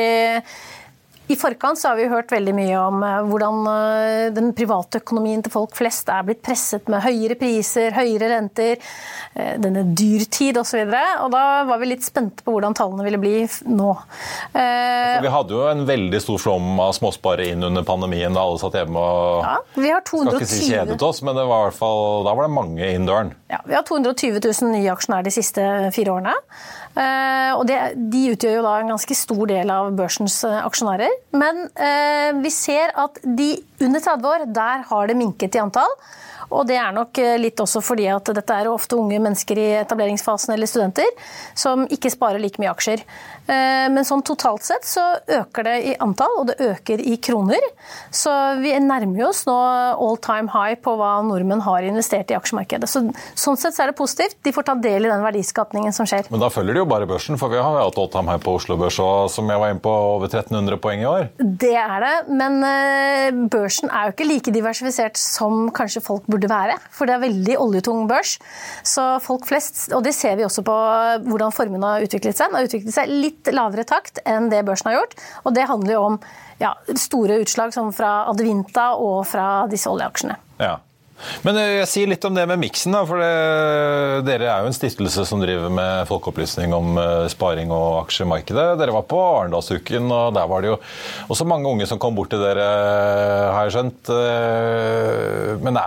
I 1.27 1.37
forkant 1.41 1.79
så 1.81 1.89
har 1.89 1.97
vi 1.97 2.05
hørt 2.13 2.33
veldig 2.33 2.53
mye 2.53 2.77
om 2.77 3.01
eh, 3.05 3.21
hvordan 3.31 3.69
eh, 3.71 4.27
den 4.35 4.51
private 4.57 5.01
økonomien 5.01 5.41
til 5.45 5.53
folk 5.55 5.73
flest 5.77 6.11
er 6.13 6.27
blitt 6.27 6.43
presset 6.45 6.91
med 6.93 7.01
høyere 7.01 7.39
priser, 7.41 7.95
høyere 7.97 8.29
renter, 8.35 8.83
eh, 9.33 9.55
denne 9.61 9.87
dyrtid 9.97 10.61
osv. 10.61 10.83
Og, 10.85 10.93
så 10.93 11.25
og 11.25 11.33
da 11.33 11.45
var 11.71 11.81
vi 11.81 11.89
litt 11.95 12.05
spente 12.05 12.45
på 12.45 12.53
hvordan 12.53 12.77
tallene 12.77 13.07
ville 13.07 13.21
bli 13.23 13.33
nå. 13.73 13.91
vi 14.55 15.33
hadde 15.33 15.57
jo 15.57 15.65
en 15.71 15.85
veldig 15.89 16.21
stor 16.21 16.43
flom 16.43 16.81
av 16.83 16.93
småsparere 16.99 17.55
inn 17.55 17.65
under 17.71 17.87
pandemien 17.89 18.35
da 18.35 18.45
alle 18.45 18.61
satt 18.61 18.77
hjemme 18.77 19.01
og 19.01 19.47
ja, 19.47 19.57
vi 19.79 19.91
har 19.95 20.05
220... 20.05 20.29
Skal 20.29 20.45
ikke 20.45 20.53
si 20.53 20.69
kjedet 20.69 21.09
oss, 21.09 21.23
men 21.25 21.39
det 21.39 21.49
var 21.49 21.73
fall, 21.77 22.25
da 22.29 22.37
var 22.37 22.49
det 22.49 22.55
mange 22.55 22.93
inn 22.93 23.09
døren. 23.09 23.33
Ja, 23.49 23.63
vi 23.65 23.77
har 23.79 23.87
220 23.89 24.43
000 24.45 24.75
nye 24.77 24.93
aksjonærer 24.93 25.31
de 25.31 25.35
siste 25.41 25.69
fire 25.97 26.19
årene. 26.19 26.37
Eh, 26.95 27.53
og 27.59 27.65
det, 27.67 27.79
de 28.13 28.21
utgjør 28.31 28.59
jo 28.59 28.67
da 28.67 28.75
en 28.79 28.93
ganske 28.93 29.17
stor 29.19 29.49
del 29.51 29.71
av 29.75 29.91
børsens 29.99 30.37
eh, 30.47 30.61
aksjonærer. 30.63 31.17
Men 31.35 31.65
eh, 31.75 32.31
vi 32.39 32.53
ser 32.55 32.95
at 33.01 33.19
de 33.25 33.51
under 33.83 34.05
30 34.05 34.31
år, 34.31 34.47
der 34.55 34.85
har 34.91 35.11
det 35.11 35.19
minket 35.19 35.59
i 35.59 35.63
antall. 35.63 35.91
Og 36.51 36.67
det 36.69 36.79
er 36.81 36.95
nok 36.97 37.21
litt 37.41 37.61
også 37.61 37.83
fordi 37.85 38.09
at 38.13 38.33
dette 38.37 38.59
er 38.59 38.71
ofte 38.71 38.99
unge 38.99 39.21
mennesker 39.23 39.61
i 39.61 39.69
etableringsfasen 39.83 40.55
eller 40.55 40.71
studenter 40.71 41.09
som 41.59 41.87
ikke 41.93 42.13
sparer 42.13 42.43
like 42.43 42.61
mye 42.63 42.73
aksjer. 42.73 43.05
Eh, 43.45 43.87
men 43.93 44.07
sånn 44.07 44.23
totalt 44.25 44.65
sett 44.65 44.87
så 44.89 45.03
øker 45.21 45.67
det 45.67 45.75
i 45.91 45.95
antall, 46.03 46.33
og 46.41 46.49
det 46.49 46.57
øker 46.65 47.03
i 47.05 47.17
kroner. 47.23 47.61
Så 48.15 48.33
vi 48.63 48.73
nærmer 48.81 49.29
oss 49.29 49.45
nå 49.49 49.55
all 49.55 50.19
time 50.25 50.49
high 50.53 50.79
på 50.81 50.95
hva 50.99 51.19
nordmenn 51.27 51.65
har 51.65 51.85
investert 51.85 52.33
i 52.33 52.39
aksjemarkedet. 52.39 52.89
Så, 52.91 53.05
sånn 53.39 53.61
sett 53.61 53.77
så 53.77 53.85
er 53.85 53.93
det 53.93 53.99
positivt. 53.99 54.39
De 54.45 54.55
får 54.55 54.69
ta 54.71 54.77
del 54.81 55.05
i 55.05 55.13
den 55.13 55.25
verdiskapningen 55.25 55.95
som 55.97 56.09
skjer. 56.09 56.31
Men 56.33 56.43
da 56.43 56.51
følger 56.53 56.77
de 56.77 56.85
jo 56.85 56.89
bare 56.89 57.09
børsen, 57.09 57.39
for 57.41 57.53
vi 57.53 57.61
har 57.61 57.81
hatt 57.83 58.01
all 58.01 58.11
time 58.13 58.33
high 58.33 58.43
på 58.43 58.57
Oslo 58.59 58.79
Børs 58.81 58.99
og 59.03 59.29
som 59.33 59.49
jeg 59.51 59.61
var 59.61 59.75
inne 59.75 59.85
på, 59.85 59.93
over 60.15 60.31
1300 60.31 60.81
poeng 60.83 61.05
i 61.05 61.09
år. 61.09 61.29
Det 61.39 61.75
er 61.77 61.97
det, 62.05 62.15
men 62.33 62.59
eh, 62.65 63.43
børsen 63.53 63.93
er 63.93 64.09
jo 64.09 64.17
ikke 64.17 64.29
like 64.31 64.55
diversifisert 64.55 65.21
som 65.21 65.69
kanskje 65.75 66.05
folk 66.05 66.27
burde 66.35 66.51
være. 66.51 66.77
For 66.95 67.09
det 67.09 67.17
er 67.17 67.25
veldig 67.25 67.59
oljetung 67.63 68.05
børs. 68.11 68.37
Så 68.87 69.07
folk 69.25 69.47
flest, 69.49 69.87
og 69.95 70.05
det 70.07 70.15
ser 70.17 70.37
vi 70.39 70.47
også 70.47 70.65
på 70.67 70.79
hvordan 71.27 71.55
formuen 71.55 71.87
har 71.87 72.05
utviklet 72.05 72.39
seg, 72.39 72.55
har 72.55 72.69
utviklet 72.69 72.97
seg 72.97 73.13
litt 73.13 73.53
lavere 73.55 73.87
takt 73.89 74.21
enn 74.29 74.51
det 74.53 74.65
børsen 74.67 74.93
har 74.93 75.01
gjort. 75.01 75.19
Og 75.45 75.55
det 75.57 75.69
handler 75.71 75.97
jo 75.97 76.07
om 76.13 76.19
ja, 76.61 76.75
store 76.99 77.41
utslag 77.43 77.75
som 77.75 77.93
fra 77.95 78.25
Advinta 78.31 78.93
og 79.01 79.25
fra 79.29 79.65
disse 79.71 79.91
oljeaksjene. 79.91 80.37
Ja. 80.63 80.77
Men 81.47 81.59
eh, 81.61 81.71
jeg 81.81 81.91
sier 81.91 82.11
litt 82.11 82.25
om 82.27 82.35
det 82.37 82.45
med 82.51 82.61
miksen. 82.61 82.95
da, 82.95 83.03
for 83.09 83.23
det, 83.23 84.27
Dere 84.27 84.51
er 84.51 84.65
jo 84.65 84.71
en 84.71 84.77
stiftelse 84.77 85.25
som 85.29 85.43
driver 85.43 85.73
med 85.73 86.09
folkeopplysning 86.11 86.75
om 86.77 86.99
uh, 86.99 87.27
sparing 87.31 87.73
og 87.75 88.05
aksjemarkedet. 88.05 88.67
Dere 88.81 88.95
var 88.97 89.07
på 89.11 89.21
Arendalsuken, 89.41 90.11
og 90.13 90.37
der 90.37 90.49
var 90.51 90.65
det 90.65 90.73
jo 90.73 90.79
også 91.33 91.49
mange 91.49 91.71
unge 91.71 91.89
som 91.91 92.01
kom 92.03 92.17
bort 92.17 92.33
til 92.35 92.43
dere, 92.43 92.65
har 93.55 93.69
jeg 93.69 93.77
skjønt. 93.77 94.15
Men 95.65 95.77
nei, 95.79 95.85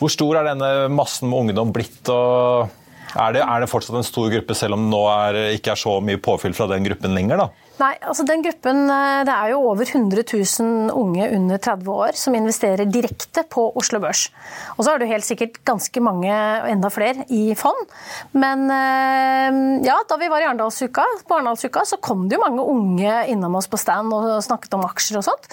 hvor 0.00 0.12
stor 0.12 0.40
er 0.40 0.52
denne 0.52 0.70
massen 0.92 1.30
med 1.30 1.46
ungdom 1.46 1.74
blitt? 1.74 2.00
og 2.12 2.70
er 3.12 3.34
det, 3.36 3.42
er 3.44 3.60
det, 3.60 3.68
fortsatt 3.68 3.98
en 3.98 4.06
stor 4.06 4.30
gruppe, 4.32 4.56
selv 4.56 4.76
om 4.76 4.86
det 4.86 4.92
nå 4.94 5.02
er, 5.12 5.38
ikke 5.58 5.74
er 5.74 5.80
så 5.80 5.98
mye 6.04 6.20
påfyll 6.22 6.56
fra 6.56 6.68
den 6.70 6.86
gruppen 6.86 7.12
lenger? 7.16 7.44
da? 7.44 7.71
Nei, 7.82 7.96
altså 8.06 8.22
den 8.26 8.44
gruppen, 8.44 8.84
eh, 8.90 9.24
Det 9.26 9.32
er 9.34 9.50
jo 9.50 9.62
over 9.66 9.82
100 9.84 10.22
000 10.22 10.90
unge 10.94 11.26
under 11.34 11.58
30 11.58 11.88
år 11.90 12.18
som 12.18 12.34
investerer 12.34 12.86
direkte 12.86 13.42
på 13.42 13.64
Oslo 13.78 13.98
Børs. 13.98 14.28
Og 14.76 14.84
så 14.84 14.92
har 14.92 15.00
du 15.00 15.06
helt 15.06 15.26
sikkert 15.26 15.58
ganske 15.66 16.00
mange, 16.00 16.30
enda 16.70 16.90
flere, 16.90 17.26
i 17.28 17.54
fond. 17.58 17.90
Men 18.32 18.70
eh, 18.70 19.82
ja, 19.88 19.98
da 20.08 20.18
vi 20.20 20.30
var 20.30 20.44
i 20.44 20.46
Arendalsuka, 20.46 21.06
på 21.26 21.38
Arendalsuka, 21.38 21.84
så 21.88 21.98
kom 21.98 22.28
det 22.28 22.38
jo 22.38 22.44
mange 22.44 22.62
unge 22.62 23.26
innom 23.32 23.58
oss 23.58 23.66
på 23.66 23.80
stand 23.80 24.14
og 24.14 24.38
snakket 24.46 24.78
om 24.78 24.86
aksjer 24.86 25.18
og 25.18 25.26
sånt. 25.26 25.50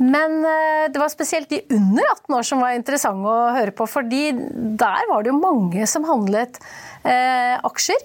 Men 0.00 0.40
eh, 0.48 0.88
det 0.88 1.02
var 1.02 1.12
spesielt 1.12 1.52
de 1.52 1.60
under 1.76 2.08
18 2.08 2.38
år 2.40 2.50
som 2.52 2.64
var 2.64 2.78
interessante 2.78 3.28
å 3.28 3.52
høre 3.58 3.76
på, 3.76 3.88
fordi 3.90 4.30
der 4.32 5.10
var 5.10 5.24
det 5.24 5.34
jo 5.34 5.40
mange 5.42 5.84
som 5.90 6.08
handlet 6.08 6.56
eh, 7.04 7.56
aksjer 7.60 8.00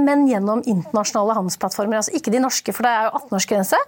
men 0.00 0.26
gjennom 0.30 0.62
internasjonale 0.64 1.36
handelsplattformer. 1.38 2.00
Altså 2.00 2.14
ikke 2.16 2.32
de 2.34 2.42
norske, 2.42 2.74
for 2.74 2.86
det 2.86 2.92
er 2.92 3.06
jo 3.08 3.22
18-årsgrense. 3.22 3.80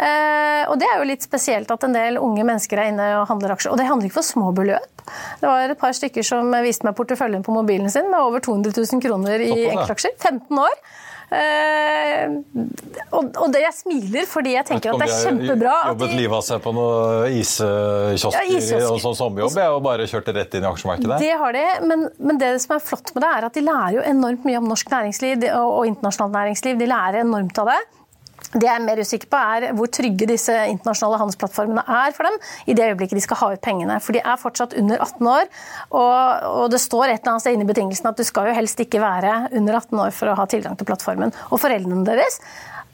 Eh, 0.00 0.62
og 0.70 0.78
det 0.80 0.88
er 0.88 1.00
jo 1.00 1.08
litt 1.08 1.26
spesielt 1.26 1.70
at 1.72 1.84
en 1.84 1.96
del 1.96 2.18
unge 2.20 2.44
mennesker 2.46 2.80
er 2.80 2.92
inne 2.92 3.08
og 3.18 3.28
handler 3.30 3.54
aksjer. 3.56 3.74
Og 3.74 3.80
det 3.80 3.88
handler 3.88 4.08
ikke 4.08 4.20
for 4.20 4.28
små 4.28 4.52
beløp. 4.56 5.04
Det 5.40 5.48
var 5.48 5.66
et 5.66 5.80
par 5.80 5.96
stykker 5.96 6.26
som 6.26 6.52
viste 6.64 6.86
meg 6.86 6.96
porteføljen 6.98 7.44
på 7.46 7.54
mobilen 7.54 7.90
sin 7.92 8.08
med 8.12 8.20
over 8.20 8.42
200 8.44 8.76
000 8.76 9.04
kroner 9.04 9.42
i 9.42 9.52
enkeltaksjer. 9.72 10.16
15 10.18 10.62
år. 10.62 10.76
Uh, 11.30 12.40
og, 13.14 13.28
og 13.38 13.52
det 13.54 13.60
jeg 13.62 13.74
smiler 13.76 14.24
fordi 14.26 14.56
jeg 14.56 14.66
tenker 14.66 14.90
jeg 14.90 14.96
at 14.96 15.04
det 15.04 15.14
er 15.14 15.28
kjempebra 15.28 15.74
at 15.84 15.92
Jobbet 15.92 16.14
livet 16.18 16.34
av 16.34 16.42
seg 16.42 16.64
på 16.64 16.72
noen 16.74 17.36
iskiosker 17.38 18.48
ja, 18.50 18.80
og 18.88 18.98
sånn 19.04 19.14
sommerjobb 19.14 19.60
og 19.76 19.78
bare 19.84 20.08
kjørte 20.10 20.34
rett 20.34 20.56
inn 20.58 20.66
i 20.66 20.70
aksjemarkedet? 20.72 21.20
Det 21.22 21.30
har 21.42 21.54
de, 21.54 21.64
men, 21.86 22.08
men, 22.18 22.40
det 22.40 22.50
som 22.64 22.74
er 22.74 22.82
flott 22.82 23.14
med 23.14 23.22
det, 23.22 23.30
er 23.30 23.46
at 23.46 23.54
de 23.54 23.62
lærer 23.62 24.00
jo 24.00 24.04
enormt 24.10 24.48
mye 24.48 24.58
om 24.58 24.66
norsk 24.72 24.90
næringsliv 24.90 25.46
og, 25.52 25.70
og 25.70 25.88
internasjonalt 25.92 26.34
næringsliv. 26.34 26.82
De 26.82 26.90
lærer 26.90 27.22
enormt 27.22 27.62
av 27.62 27.70
det. 27.70 27.80
Det 28.50 28.66
jeg 28.66 28.74
er 28.74 28.82
mer 28.82 28.98
usikker 28.98 29.30
på, 29.30 29.38
er 29.38 29.74
hvor 29.78 29.86
trygge 29.94 30.26
disse 30.26 30.54
internasjonale 30.72 31.20
handelsplattformene 31.20 31.84
er 31.86 32.14
for 32.16 32.26
dem 32.26 32.38
i 32.66 32.74
det 32.74 32.88
øyeblikket 32.88 33.20
de 33.20 33.22
skal 33.22 33.38
ha 33.38 33.50
ut 33.54 33.62
pengene. 33.62 34.00
For 34.02 34.16
de 34.16 34.24
er 34.24 34.40
fortsatt 34.42 34.74
under 34.80 34.98
18 34.98 35.30
år, 35.30 35.46
og, 35.94 36.48
og 36.64 36.66
det 36.72 36.82
står 36.82 37.12
et 37.12 37.20
eller 37.20 37.36
annet 37.36 37.44
sted 37.46 37.54
inne 37.54 37.68
i 37.68 37.70
betingelsen 37.70 38.10
at 38.10 38.18
du 38.18 38.26
skal 38.26 38.50
jo 38.50 38.56
helst 38.56 38.82
ikke 38.82 39.02
være 39.02 39.36
under 39.54 39.78
18 39.78 40.02
år 40.02 40.10
for 40.16 40.32
å 40.32 40.36
ha 40.40 40.48
tilgang 40.50 40.74
til 40.78 40.88
plattformen. 40.90 41.34
Og 41.54 41.62
foreldrene 41.62 42.02
deres 42.08 42.40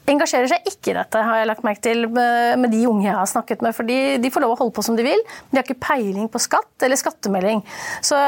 engasjerer 0.07 0.47
seg 0.51 0.69
ikke 0.69 0.93
i 0.93 0.95
dette, 0.95 1.23
har 1.25 1.41
jeg 1.41 1.49
lagt 1.49 1.65
merke 1.67 1.83
til 1.83 2.05
med 2.13 2.69
de 2.71 2.83
unge 2.87 3.07
jeg 3.07 3.17
har 3.17 3.27
snakket 3.27 3.65
med. 3.65 3.75
For 3.75 3.87
de 3.87 4.31
får 4.31 4.45
lov 4.45 4.53
å 4.53 4.59
holde 4.61 4.75
på 4.77 4.85
som 4.85 4.99
de 4.99 5.05
vil, 5.07 5.23
men 5.25 5.57
de 5.57 5.59
har 5.59 5.67
ikke 5.67 5.83
peiling 5.83 6.29
på 6.31 6.41
skatt 6.43 6.85
eller 6.85 6.99
skattemelding. 6.99 7.63
Så 8.05 8.19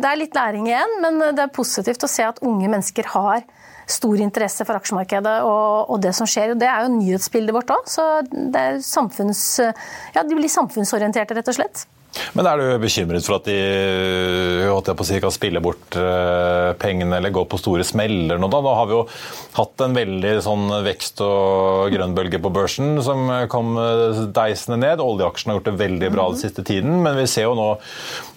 det 0.00 0.08
er 0.08 0.18
litt 0.18 0.36
læring 0.36 0.66
igjen, 0.70 0.96
men 1.04 1.20
det 1.36 1.44
er 1.44 1.54
positivt 1.54 2.08
å 2.08 2.10
se 2.10 2.26
at 2.26 2.42
unge 2.46 2.72
mennesker 2.72 3.12
har 3.12 3.44
stor 3.86 4.20
interesse 4.22 4.66
for 4.66 4.78
aksjemarkedet 4.78 5.36
og, 5.46 5.92
og 5.94 6.00
det 6.02 6.12
som 6.16 6.28
skjer. 6.28 6.56
Det 6.58 6.68
er 6.68 6.86
jo 6.86 6.94
nyhetsbildet 6.96 7.54
vårt 7.54 7.72
òg, 7.74 7.90
så 7.90 8.06
det 8.26 8.62
er 8.62 8.80
samfunns, 8.84 9.42
ja, 9.62 10.24
de 10.26 10.38
blir 10.38 10.50
samfunnsorienterte, 10.52 11.38
rett 11.38 11.52
og 11.52 11.58
slett. 11.60 11.86
Men 12.36 12.48
er 12.48 12.60
du 12.60 12.66
bekymret 12.82 13.26
for 13.26 13.38
at 13.38 13.48
de 13.48 13.56
si, 15.06 15.20
kan 15.22 15.34
spille 15.34 15.62
bort 15.64 15.96
eh, 15.98 16.72
pengene 16.80 17.18
eller 17.18 17.34
gå 17.34 17.44
på 17.48 17.60
store 17.60 17.84
smeller 17.86 18.40
nå? 18.40 18.48
Da? 18.52 18.60
Nå 18.64 18.74
har 18.78 18.88
vi 18.88 18.96
jo 18.96 19.02
hatt 19.56 19.84
en 19.84 19.96
veldig 19.96 20.32
sånn 20.44 20.66
vekst- 20.86 21.22
og 21.24 21.92
grønnbølge 21.94 22.40
på 22.42 22.52
børsen 22.54 23.00
som 23.04 23.28
kom 23.52 23.76
eh, 23.80 24.22
deisende 24.36 24.80
ned. 24.82 25.02
Oljeaksjene 25.04 25.54
har 25.54 25.60
gjort 25.60 25.70
det 25.70 25.76
veldig 25.82 26.10
bra 26.14 26.28
den 26.32 26.42
siste 26.42 26.64
tiden, 26.66 26.98
men 27.04 27.18
vi 27.18 27.26
ser 27.30 27.48
jo 27.48 27.56
nå 27.58 27.68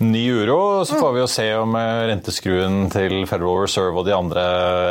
ny 0.05 0.24
uro. 0.41 0.59
Så 0.88 1.00
får 1.00 1.15
vi 1.15 1.24
jo 1.24 1.29
se 1.31 1.48
om 1.59 1.77
eh, 1.79 2.05
renteskruen 2.12 2.79
til 2.93 3.24
Federal 3.29 3.63
Reserve 3.65 4.01
og 4.03 4.07
de 4.07 4.15
andre 4.15 4.45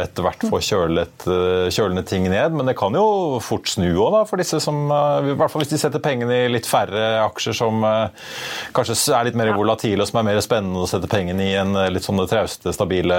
etter 0.04 0.26
hvert 0.26 0.48
får 0.48 0.64
kjølet, 0.68 1.28
kjølende 1.74 2.04
ting 2.08 2.28
ned. 2.28 2.56
Men 2.56 2.70
det 2.70 2.76
kan 2.78 2.94
jo 2.96 3.38
fort 3.44 3.70
snu 3.70 3.90
òg, 3.96 4.20
for 4.28 4.40
disse 4.40 4.60
som 4.62 4.88
I 4.88 5.34
hvert 5.38 5.50
fall 5.52 5.62
hvis 5.62 5.72
de 5.72 5.80
setter 5.80 6.02
pengene 6.02 6.44
i 6.44 6.50
litt 6.50 6.68
færre 6.68 7.22
aksjer 7.24 7.56
som 7.56 7.82
kanskje 8.78 9.14
er 9.16 9.28
litt 9.28 9.38
mer 9.38 9.52
volatile 9.56 10.04
og 10.04 10.10
som 10.10 10.20
er 10.20 10.28
mer 10.30 10.40
spennende 10.44 10.84
å 10.84 10.88
sette 10.90 11.10
pengene 11.10 11.50
i 11.50 11.54
enn 11.58 11.76
litt 11.92 12.06
sånne 12.06 12.28
trauste, 12.30 12.72
stabile 12.74 13.18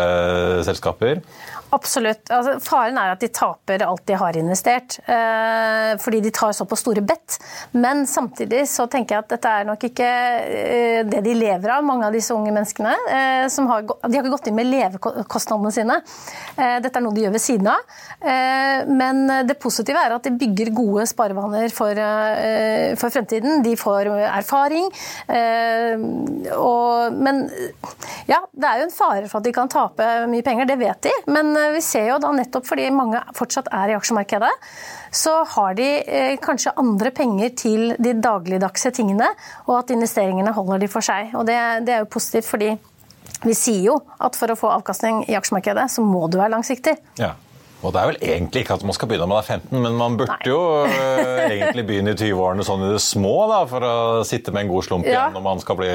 selskaper? 0.68 1.22
Absolutt. 1.69 2.31
Altså, 2.33 2.55
faren 2.65 2.97
er 2.97 3.11
at 3.13 3.21
de 3.21 3.29
taper 3.33 3.83
alt 3.85 4.01
de 4.09 4.15
har 4.17 4.38
investert, 4.39 4.97
eh, 5.05 5.91
fordi 6.01 6.21
de 6.25 6.31
tar 6.33 6.53
såpass 6.57 6.81
store 6.81 7.03
bet. 7.05 7.38
Men 7.77 8.07
samtidig 8.09 8.63
så 8.71 8.88
tenker 8.89 9.15
jeg 9.15 9.25
at 9.25 9.33
dette 9.35 9.51
er 9.53 9.67
nok 9.67 9.85
ikke 9.85 10.07
eh, 10.07 11.01
det 11.05 11.21
de 11.25 11.35
lever 11.38 11.69
av, 11.75 11.85
mange 11.85 12.07
av 12.07 12.15
disse 12.15 12.33
unge 12.33 12.53
menneskene. 12.55 12.95
Eh, 13.13 13.45
har, 13.69 13.85
de 13.85 14.17
har 14.17 14.23
ikke 14.23 14.33
gått 14.33 14.49
inn 14.49 14.57
med 14.57 14.69
levekostnadene 14.71 15.73
sine. 15.75 15.99
Eh, 16.55 16.79
dette 16.81 16.97
er 16.97 17.05
noe 17.05 17.13
de 17.13 17.27
gjør 17.27 17.35
ved 17.38 17.45
siden 17.45 17.69
av. 17.69 17.93
Eh, 18.17 18.89
men 18.89 19.21
det 19.45 19.59
positive 19.61 20.01
er 20.01 20.17
at 20.17 20.25
de 20.25 20.33
bygger 20.41 20.73
gode 20.73 21.05
sparevaner 21.11 21.69
for, 21.75 21.93
eh, 21.93 22.95
for 22.97 23.13
fremtiden. 23.13 23.61
De 23.65 23.75
får 23.77 24.09
erfaring. 24.25 24.89
Og, 26.57 27.13
men 27.13 27.45
ja, 28.25 28.41
det 28.57 28.65
er 28.65 28.81
jo 28.81 28.89
en 28.89 28.97
fare 28.97 29.29
for 29.29 29.38
at 29.39 29.45
de 29.45 29.53
kan 29.53 29.69
tape 29.69 30.09
mye 30.29 30.45
penger, 30.45 30.65
det 30.65 30.79
vet 30.81 31.05
de. 31.05 31.13
men 31.29 31.59
vi 31.75 31.82
ser 31.84 32.10
jo 32.10 32.20
da 32.22 32.32
nettopp 32.36 32.68
fordi 32.68 32.88
mange 32.94 33.22
fortsatt 33.38 33.70
er 33.75 33.94
i 33.94 33.98
aksjemarkedet, 33.98 34.51
så 35.16 35.39
har 35.56 35.75
de 35.80 35.88
eh, 36.04 36.36
kanskje 36.42 36.75
andre 36.80 37.12
penger 37.16 37.56
til 37.58 37.96
de 37.98 38.13
dagligdagse 38.22 38.94
tingene, 38.96 39.32
og 39.68 39.82
at 39.82 39.94
investeringene 39.96 40.54
holder 40.56 40.86
de 40.86 40.92
for 40.92 41.06
seg. 41.06 41.34
Og 41.38 41.48
det, 41.50 41.58
det 41.88 41.96
er 41.96 42.06
jo 42.06 42.13
positivt, 42.13 42.50
fordi 42.50 42.74
vi 43.46 43.56
sier 43.56 43.86
jo 43.92 44.00
at 44.20 44.36
for 44.36 44.51
å 44.51 44.58
få 44.60 44.72
avkastning 44.74 45.24
i 45.30 45.38
aksjemarkedet, 45.39 45.88
så 45.92 46.04
må 46.06 46.28
du 46.28 46.39
være 46.42 46.54
langsiktig. 46.58 46.98
Ja. 47.22 47.36
Og 47.79 47.93
det 47.95 48.00
er 48.01 48.09
vel 48.09 48.17
egentlig 48.33 48.65
ikke 48.65 48.75
at 48.75 48.83
man 48.83 48.95
skal 48.95 49.07
begynne 49.07 49.24
når 49.24 49.31
man 49.31 49.39
er 49.39 49.48
15, 49.55 49.79
men 49.79 49.93
man 49.95 50.15
burde 50.19 50.36
Nei. 50.36 50.48
jo 50.50 50.59
uh, 50.83 51.45
egentlig 51.48 51.86
begynne 51.88 52.12
i 52.12 52.17
20-årene 52.19 52.65
sånn 52.67 52.83
i 52.83 52.89
det 52.91 53.01
små 53.03 53.36
da, 53.48 53.59
for 53.71 53.86
å 53.88 53.93
sitte 54.27 54.51
med 54.51 54.65
en 54.65 54.71
god 54.74 54.88
slump 54.88 55.07
ja. 55.07 55.13
igjen 55.13 55.38
når 55.38 55.45
man 55.45 55.62
skal 55.63 55.77
bli 55.79 55.91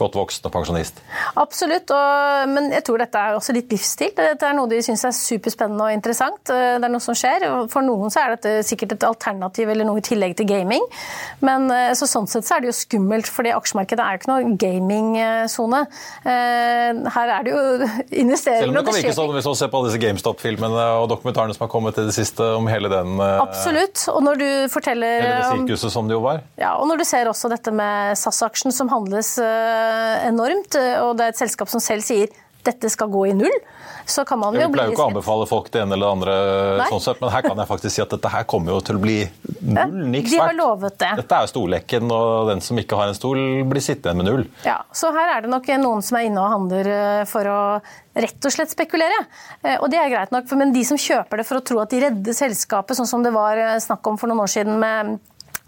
godt 0.00 0.18
voksen 0.18 0.48
og 0.48 0.54
pensjonist. 0.56 0.98
Absolutt, 1.38 1.92
og, 1.94 2.50
men 2.50 2.72
jeg 2.74 2.82
tror 2.88 3.02
dette 3.04 3.22
er 3.22 3.38
også 3.38 3.54
litt 3.54 3.70
livsstil. 3.70 4.10
Dette 4.18 4.48
er 4.48 4.56
noe 4.58 4.70
de 4.70 4.80
syns 4.82 5.04
er 5.06 5.14
superspennende 5.14 5.86
og 5.86 5.94
interessant. 5.94 6.42
Eh, 6.50 6.74
det 6.80 6.88
er 6.88 6.92
noe 6.92 7.04
som 7.04 7.14
skjer. 7.18 7.46
For 7.70 7.86
noen 7.86 8.10
så 8.10 8.24
er 8.24 8.34
dette 8.34 8.56
sikkert 8.66 8.96
et 8.96 9.06
alternativ 9.06 9.70
eller 9.70 9.86
noe 9.86 10.02
i 10.02 10.06
tillegg 10.08 10.34
til 10.40 10.50
gaming. 10.50 10.82
Men 11.44 11.70
eh, 11.74 11.92
så 11.98 12.10
sånn 12.10 12.26
sett 12.30 12.48
så 12.48 12.56
er 12.56 12.66
det 12.66 12.72
jo 12.72 12.76
skummelt, 12.80 13.30
fordi 13.30 13.54
aksjemarkedet 13.54 14.02
er 14.02 14.16
jo 14.16 14.22
ikke 14.22 14.32
noe 14.32 14.58
gamingsone. 14.58 15.84
Her 16.26 17.34
er 17.38 17.46
det 17.46 17.54
jo 17.54 17.62
investeringer 18.24 18.66
Selv 18.66 18.74
om 18.74 18.80
det 18.80 18.86
kan 18.90 18.98
virke 18.98 19.16
sånn 19.20 19.34
hvis 19.38 19.50
man 19.52 19.58
ser 19.62 19.70
på 19.70 19.84
disse 19.86 20.02
GameStop-filmene 20.02 20.90
og 20.98 21.08
dokumentarene 21.12 21.27
dokumentarene 21.28 21.54
som 21.54 21.64
har 21.64 21.68
kommet 21.68 21.98
i 21.98 22.04
det 22.08 22.12
siste 22.12 22.42
om 22.56 22.66
hele 22.68 22.88
den 22.88 23.20
uh, 23.20 23.42
Absolutt. 23.42 24.06
Og 24.12 24.22
når 24.24 24.40
du 24.40 24.48
forteller 24.72 25.20
Hele 25.22 25.36
det 25.36 25.48
sirkuset 25.52 25.92
som 25.92 26.08
det 26.08 26.16
jo 26.16 26.22
var. 26.24 26.42
Ja, 26.60 26.76
og 26.78 26.88
når 26.88 27.02
du 27.02 27.06
ser 27.08 27.28
også 27.28 27.50
dette 27.52 27.72
med 27.74 28.16
SAS-aksjen 28.18 28.74
som 28.74 28.90
handles 28.92 29.36
uh, 29.42 30.26
enormt, 30.28 30.78
eh, 30.78 30.96
og 31.02 31.16
det 31.18 31.28
er 31.28 31.34
et 31.34 31.40
selskap 31.40 31.70
som 31.70 31.82
selv 31.82 32.06
sier 32.06 32.32
dette 32.66 32.90
skal 32.90 33.10
gå 33.12 33.28
i 33.30 33.34
null, 33.36 33.54
så 34.08 34.24
kan 34.28 34.40
man 34.40 34.56
jo 34.56 34.60
bli 34.60 34.64
Jeg 34.64 34.72
pleier 34.74 34.90
jo 34.90 34.96
ikke 34.96 35.04
å 35.04 35.10
anbefale 35.12 35.46
folk 35.48 35.68
det 35.72 35.82
ene 35.84 35.96
eller 35.96 36.06
det 36.06 36.16
andre, 36.16 36.88
sånn 36.90 37.04
sett, 37.04 37.20
men 37.22 37.32
her 37.32 37.44
kan 37.44 37.60
jeg 37.60 37.70
faktisk 37.70 37.94
si 37.94 38.02
at 38.04 38.12
dette 38.12 38.32
her 38.32 38.44
kommer 38.48 38.74
jo 38.74 38.80
til 38.84 38.98
å 38.98 39.02
bli 39.02 39.18
null 39.60 40.10
niks 40.12 40.32
De 40.32 40.40
har 40.42 40.56
lovet 40.56 40.98
det. 41.00 41.12
Dette 41.22 41.38
er 41.38 41.46
jo 41.46 41.52
storleken, 41.52 42.10
og 42.14 42.50
den 42.52 42.60
som 42.64 42.78
ikke 42.80 42.98
har 42.98 43.12
en 43.12 43.18
stol, 43.18 43.40
blir 43.68 43.84
sittende 43.84 44.18
med 44.20 44.30
null. 44.30 44.44
Ja, 44.66 44.80
Så 44.92 45.12
her 45.14 45.36
er 45.36 45.46
det 45.46 45.52
nok 45.52 45.68
noen 45.82 46.04
som 46.04 46.18
er 46.20 46.28
inne 46.28 46.44
og 46.44 46.52
handler 46.56 46.92
for 47.28 47.48
å 47.50 47.62
rett 48.18 48.48
og 48.48 48.54
slett 48.54 48.72
spekulere. 48.72 49.18
Eh, 49.62 49.78
og 49.78 49.88
det 49.92 50.00
er 50.00 50.12
greit 50.12 50.34
nok, 50.34 50.50
men 50.58 50.74
de 50.74 50.84
som 50.86 51.00
kjøper 51.00 51.40
det 51.40 51.48
for 51.48 51.60
å 51.60 51.64
tro 51.64 51.80
at 51.82 51.92
de 51.94 52.02
redder 52.02 52.36
selskapet, 52.36 52.98
sånn 52.98 53.10
som 53.10 53.24
det 53.24 53.34
var 53.34 53.60
eh, 53.60 53.78
snakk 53.82 54.06
om 54.10 54.18
for 54.20 54.30
noen 54.30 54.44
år 54.44 54.52
siden 54.52 54.78
med 54.82 55.18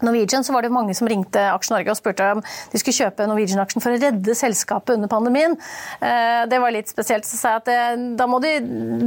Norwegian, 0.05 0.43
så 0.43 0.53
var 0.53 0.65
det 0.65 0.73
mange 0.73 0.95
som 0.97 1.09
ringte 1.09 1.43
Aksje 1.51 1.75
Norge 1.75 1.93
og 1.93 1.99
spurte 1.99 2.27
om 2.35 2.41
de 2.43 2.79
skulle 2.81 2.97
kjøpe 3.05 3.27
Norwegian-aksjen 3.29 3.83
for 3.83 3.93
å 3.93 3.99
redde 4.01 4.35
selskapet 4.37 4.95
under 4.97 5.11
pandemien. 5.11 5.55
Eh, 5.99 6.43
det 6.49 6.59
var 6.61 6.73
litt 6.73 6.91
spesielt. 6.91 7.27
Så 7.27 7.39
sa 7.39 7.55
jeg 7.55 7.63
at 7.63 7.71
eh, 7.71 8.05
da 8.17 8.27
må 8.29 8.41
de, 8.43 8.53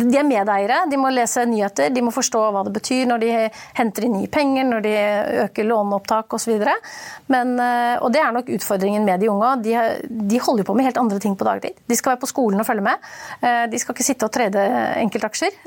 de 0.01 0.19
er 0.19 0.27
medeiere, 0.29 0.85
de 0.91 1.01
må 1.01 1.13
lese 1.15 1.45
nyheter, 1.49 1.93
de 1.95 2.05
må 2.05 2.13
forstå 2.15 2.43
hva 2.55 2.65
det 2.67 2.75
betyr 2.77 3.09
når 3.11 3.25
de 3.25 3.33
henter 3.79 4.09
inn 4.09 4.19
nye 4.19 4.31
penger, 4.33 4.69
når 4.71 4.85
de 4.87 4.95
øker 5.47 5.69
låneopptak 5.69 6.39
osv. 6.39 6.55
Eh, 6.55 7.97
og 7.99 8.09
det 8.15 8.23
er 8.23 8.37
nok 8.37 8.53
utfordringen 8.59 9.07
med 9.07 9.25
de 9.25 9.31
unge. 9.33 9.55
De, 9.65 9.77
de 10.35 10.43
holder 10.43 10.69
på 10.69 10.77
med 10.77 10.89
helt 10.89 11.01
andre 11.01 11.21
ting 11.23 11.37
på 11.39 11.49
dagtid. 11.49 11.79
De 11.91 11.99
skal 11.99 12.15
være 12.15 12.25
på 12.25 12.31
skolen 12.31 12.63
og 12.63 12.69
følge 12.69 12.85
med. 12.85 13.11
De 13.71 13.79
skal 13.81 13.95
ikke 13.95 14.07
sitte 14.07 14.27
og 14.27 14.33
trede 14.35 14.63
enkeltaksjer. 15.01 15.55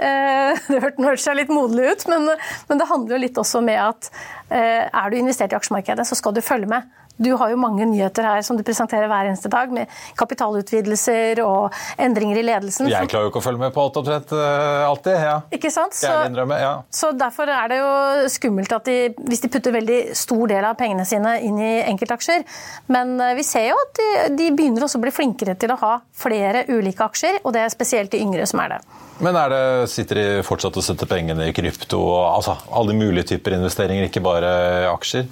Det 0.68 0.80
hørtes 0.82 1.28
litt 1.38 1.52
moderlig 1.54 1.94
ut, 1.94 2.04
men, 2.12 2.30
men 2.70 2.80
det 2.80 2.88
handler 2.90 3.16
jo 3.16 3.20
litt 3.22 3.40
også 3.40 3.62
med 3.66 3.80
at 3.82 4.10
er 4.50 5.10
du 5.10 5.18
investert 5.18 5.51
i 5.51 5.58
aksjemarkedet, 5.58 6.08
så 6.08 6.16
skal 6.16 6.36
du 6.36 6.42
følge 6.42 6.70
med. 6.72 6.88
Du 7.18 7.32
har 7.40 7.52
jo 7.52 7.58
mange 7.60 7.86
nyheter 7.90 8.26
her 8.28 8.44
som 8.46 8.58
du 8.58 8.64
presenterer 8.66 9.10
hver 9.10 9.30
eneste 9.32 9.50
dag, 9.52 9.72
med 9.74 9.90
kapitalutvidelser 10.20 11.42
og 11.44 11.74
endringer 12.02 12.40
i 12.40 12.46
ledelsen. 12.46 12.90
Jeg 12.92 13.10
klarer 13.12 13.28
jo 13.28 13.34
ikke 13.34 13.42
å 13.42 13.46
følge 13.48 13.64
med 13.66 13.74
på 13.76 13.84
alt 13.84 13.98
omtrent 14.02 14.34
uh, 14.38 14.86
alltid. 14.88 15.18
ja. 15.26 15.38
Ikke 15.58 15.72
sant? 15.74 15.98
Så, 15.98 16.12
innrømme, 16.30 16.60
ja. 16.62 16.74
så 16.94 17.12
derfor 17.18 17.50
er 17.54 17.74
det 17.74 17.82
jo 17.82 17.90
skummelt 18.34 18.76
at 18.78 18.86
de, 18.90 19.00
hvis 19.30 19.44
de 19.44 19.52
putter 19.54 19.74
veldig 19.76 20.00
stor 20.18 20.46
del 20.54 20.70
av 20.70 20.78
pengene 20.80 21.08
sine 21.10 21.38
inn 21.48 21.58
i 21.58 21.74
enkeltaksjer. 21.88 22.46
Men 22.94 23.18
uh, 23.22 23.34
vi 23.38 23.46
ser 23.48 23.72
jo 23.72 23.82
at 23.82 23.98
de, 23.98 24.10
de 24.38 24.52
begynner 24.54 24.86
også 24.86 25.02
å 25.02 25.06
bli 25.08 25.16
flinkere 25.16 25.58
til 25.60 25.74
å 25.74 25.82
ha 25.82 25.98
flere 26.18 26.68
ulike 26.70 27.10
aksjer, 27.10 27.42
og 27.44 27.58
det 27.58 27.66
er 27.66 27.74
spesielt 27.74 28.14
de 28.14 28.22
yngre 28.22 28.46
som 28.50 28.62
er 28.64 28.78
det. 28.78 28.82
Men 29.24 29.38
er 29.40 29.50
det, 29.50 29.62
sitter 29.90 30.20
de 30.20 30.26
fortsatt 30.46 30.76
og 30.78 30.84
setter 30.86 31.10
pengene 31.10 31.48
i 31.50 31.54
krypto 31.56 31.98
og 32.04 32.20
altså, 32.36 32.54
alle 32.78 32.94
mulige 32.98 33.32
typer 33.34 33.56
investeringer, 33.58 34.06
ikke 34.10 34.22
bare 34.22 34.52
aksjer? 34.92 35.26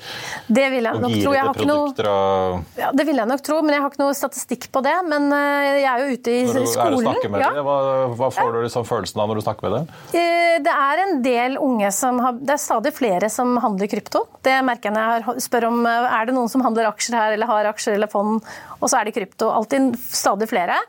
Det 0.47 0.65
vil 0.73 0.87
jeg 0.89 1.01
nok 1.03 1.13
tro. 1.13 1.35
Jeg 1.35 1.45
har 1.45 1.53
ikke 1.53 1.67
noe, 1.69 1.74
og... 1.75 2.63
ja, 2.79 2.91
det 2.95 3.05
vil 3.07 3.19
jeg 3.21 3.29
nok 3.29 3.43
tro, 3.45 3.59
men 3.65 3.75
jeg 3.75 3.83
har 3.83 3.93
ikke 3.93 4.01
noe 4.01 4.15
statistikk 4.17 4.67
på 4.73 4.81
det. 4.85 4.95
Men 5.09 5.27
eh, 5.35 5.81
jeg 5.81 5.89
er 5.91 6.03
jo 6.03 6.17
ute 6.17 6.33
i 6.33 6.43
når 6.47 6.65
du 6.65 6.69
skolen. 6.71 7.09
Er 7.11 7.33
med 7.33 7.43
ja. 7.43 7.51
det? 7.55 7.65
Hva, 7.67 7.77
hva 8.19 8.29
får 8.33 8.53
du 8.55 8.59
liksom 8.65 8.87
følelsen 8.87 9.23
av 9.23 9.31
når 9.31 9.41
du 9.41 9.45
snakker 9.45 9.67
med 9.67 9.75
dem? 9.77 9.89
Eh, 10.21 10.57
det 10.65 10.75
er 10.75 11.03
en 11.05 11.17
del 11.25 11.57
unge 11.61 11.91
som 11.95 12.21
har 12.23 12.37
Det 12.39 12.55
er 12.55 12.61
stadig 12.61 12.93
flere 12.95 13.31
som 13.33 13.55
handler 13.63 13.91
krypto. 13.91 14.25
Det 14.45 14.55
merker 14.65 14.91
jeg 14.91 14.97
når 14.97 15.27
jeg 15.35 15.47
spør 15.47 15.69
om 15.71 15.81
eh, 15.89 16.09
er 16.19 16.29
det 16.29 16.37
noen 16.37 16.51
som 16.51 16.63
handler 16.65 16.91
aksjer 16.91 17.19
her, 17.19 17.35
eller 17.37 17.51
har 17.51 17.71
aksjer 17.73 17.97
eller 17.97 18.11
fond, 18.11 18.39
og 18.79 18.87
så 18.87 18.99
er 18.99 19.09
det 19.09 19.15
krypto. 19.17 19.51
Alltid 19.51 19.95
stadig 20.09 20.49
flere. 20.51 20.79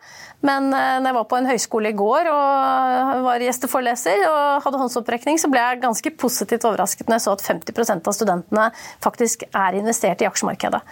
Men 0.44 0.68
eh, 0.74 0.96
når 1.00 1.10
jeg 1.10 1.16
var 1.16 1.26
på 1.30 1.38
en 1.38 1.48
høyskole 1.48 1.92
i 1.92 1.96
går 1.96 2.28
og 2.30 3.22
var 3.24 3.44
gjesteforeleser 3.44 4.24
og 4.28 4.66
hadde 4.66 4.80
håndsopprekning, 4.82 5.40
så 5.40 5.50
ble 5.52 5.62
jeg 5.62 5.80
ganske 5.84 6.12
positivt 6.20 6.66
overrasket 6.68 7.08
når 7.08 7.18
jeg 7.18 7.24
så 7.24 7.34
at 7.36 7.44
50% 7.46 8.10
av 8.10 8.16
studentene 8.16 8.66
faktisk 9.04 9.46
er 9.48 9.78
investert 9.80 10.22
i 10.22 10.28
aksjemarkedet. 10.28 10.82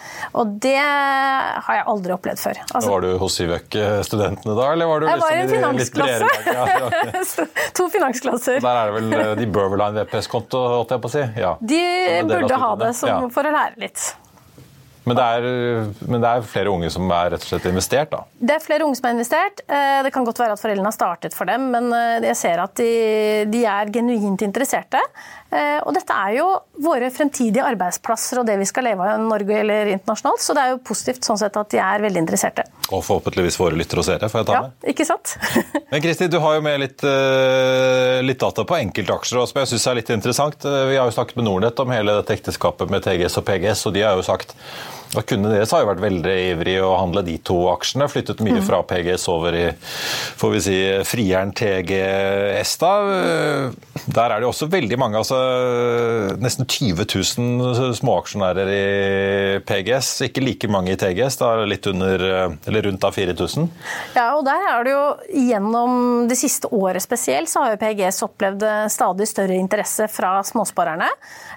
Og 0.40 0.57
det 0.64 0.78
har 0.80 1.80
jeg 1.80 1.87
aldri 1.92 2.16
opplevd 2.16 2.42
før. 2.42 2.62
Altså, 2.70 2.94
var 2.94 3.04
du 3.04 3.11
hos 3.20 3.38
Sivøk-studentene 3.38 4.57
da, 4.57 4.70
eller 4.72 4.90
var 4.90 5.04
du 5.04 5.09
jeg 5.11 5.22
var 5.22 5.37
i 5.37 5.38
en 5.42 5.52
liksom 5.52 5.62
finansklasse. 5.62 6.33
Ja, 6.54 6.66
okay. 6.88 7.46
to 7.78 7.88
finansklasser. 7.92 8.61
Der 8.64 8.80
er 8.80 8.90
det 8.90 8.98
vel, 8.98 9.16
eh, 9.20 9.33
De 9.42 9.48
bør 9.59 9.72
vel 9.74 9.85
ha 9.85 9.92
en 9.92 10.02
VPS-konto, 10.02 10.66
holdt 10.78 10.96
jeg 10.96 11.04
på 11.04 11.12
å 11.12 11.16
si? 11.18 11.24
Ja. 11.40 11.54
De 11.61 11.87
burde 12.30 12.61
ha 12.66 12.74
det 12.80 12.92
som, 12.98 13.30
for 13.35 13.46
å 13.46 13.54
lære 13.54 13.83
litt. 13.85 14.12
Men 15.04 15.18
det, 15.18 15.24
er, 15.36 15.44
men 16.08 16.22
det, 16.22 16.28
er, 16.30 16.46
flere 16.48 16.72
unge 16.72 16.88
som 16.92 17.10
er 17.12 17.34
rett 17.34 17.44
og 17.44 17.50
slett 17.50 17.68
investert? 17.68 18.08
da? 18.14 18.22
Det 18.40 18.56
er 18.56 18.62
flere 18.64 18.86
unge 18.86 18.96
som 18.96 19.08
er 19.10 19.16
investert. 19.18 19.60
Eh, 19.68 20.00
det 20.06 20.12
kan 20.14 20.24
godt 20.24 20.40
være 20.40 20.56
at 20.56 20.62
foreldrene 20.62 20.88
har 20.88 20.96
startet 20.96 21.36
for 21.36 21.48
dem, 21.50 21.66
men 21.74 21.90
eh, 21.92 22.24
jeg 22.30 22.38
ser 22.40 22.62
at 22.64 22.72
de, 22.80 23.44
de 23.52 23.64
er 23.68 23.92
genuint 23.92 24.44
interesserte. 24.46 25.02
Eh, 25.52 25.76
og 25.84 25.92
dette 25.94 26.16
er 26.16 26.38
jo 26.38 26.46
våre 26.82 27.10
fremtidige 27.12 27.66
arbeidsplasser 27.68 28.40
og 28.40 28.48
det 28.48 28.56
vi 28.62 28.68
skal 28.68 28.88
leve 28.88 29.04
av 29.04 29.20
i 29.20 29.26
Norge 29.28 29.58
eller 29.60 29.92
internasjonalt, 29.92 30.40
så 30.40 30.56
det 30.56 30.64
er 30.64 30.72
jo 30.72 30.80
positivt 30.88 31.28
sånn 31.28 31.42
sett 31.42 31.60
at 31.60 31.70
de 31.76 31.82
er 31.84 32.06
veldig 32.06 32.24
interesserte. 32.24 32.64
Og 32.88 33.04
forhåpentligvis 33.04 33.60
våre 33.60 33.76
lyttere 33.76 34.00
og 34.00 34.08
seere, 34.08 34.32
får 34.32 34.40
jeg 34.40 34.48
ta 34.48 34.56
med. 34.56 34.72
Ja, 34.72 34.94
ikke 34.94 35.08
sant? 35.08 35.36
men 35.92 36.04
Kristi, 36.04 36.30
du 36.32 36.40
har 36.40 36.56
jo 36.56 36.64
med 36.64 36.80
litt, 36.80 37.04
litt 38.24 38.40
data 38.40 38.64
på 38.64 38.80
enkeltaksjer 38.80 39.44
som 39.52 39.60
jeg 39.60 39.74
syns 39.74 39.86
er 39.92 40.00
litt 40.00 40.16
interessant. 40.16 40.64
Vi 40.64 40.96
har 40.96 41.04
jo 41.04 41.14
snakket 41.14 41.36
med 41.38 41.50
Nordnett 41.50 41.84
om 41.84 41.92
hele 41.92 42.18
dette 42.22 42.40
ekteskapet 42.40 42.88
med 42.92 43.04
TGS 43.04 43.40
og 43.42 43.48
PGS, 43.52 43.84
og 43.90 43.96
de 43.96 44.08
har 44.08 44.16
jo 44.16 44.26
sagt 44.26 44.56
og 45.14 45.27
Kundene 45.29 45.55
deres 45.57 45.72
har 45.74 45.85
jo 45.85 45.90
vært 45.90 46.03
veldig 46.03 46.35
ivrige 46.50 46.85
å 46.85 46.96
handle 46.98 47.24
de 47.27 47.37
to 47.46 47.57
aksjene. 47.72 48.09
Flyttet 48.11 48.42
mye 48.44 48.59
mm. 48.61 48.64
fra 48.66 48.81
PGS 48.87 49.27
over 49.33 49.57
i 49.57 49.64
får 50.40 50.53
vi 50.55 50.62
si, 50.64 50.79
frieren 51.09 51.53
TGS. 51.57 52.74
da. 52.83 52.92
Der 54.05 54.35
er 54.35 54.42
det 54.42 54.48
også 54.48 54.68
veldig 54.72 54.98
mange, 55.00 55.20
altså 55.20 55.38
nesten 56.42 56.68
20 56.68 57.07
000 57.07 57.94
småaksjonærer 58.00 58.72
i 58.74 58.85
PGS. 59.66 60.11
Ikke 60.29 60.44
like 60.44 60.70
mange 60.70 60.94
i 60.94 60.98
TGS, 61.00 61.38
da 61.40 61.55
litt 61.64 61.87
under, 61.90 62.27
eller 62.66 62.88
rundt 62.88 63.07
av 63.07 63.16
4000. 63.16 63.70
Ja, 64.16 64.29
og 64.37 64.44
der 64.48 64.68
er 64.72 64.85
det 64.87 64.94
jo 64.94 65.05
gjennom 65.48 66.29
det 66.31 66.38
siste 66.40 66.70
året 66.74 67.05
spesielt, 67.05 67.50
så 67.50 67.64
har 67.64 67.74
jo 67.74 67.83
PGS 67.83 68.22
opplevd 68.27 68.66
stadig 68.92 69.29
større 69.31 69.59
interesse 69.59 70.09
fra 70.12 70.37
småsparerne. 70.46 71.09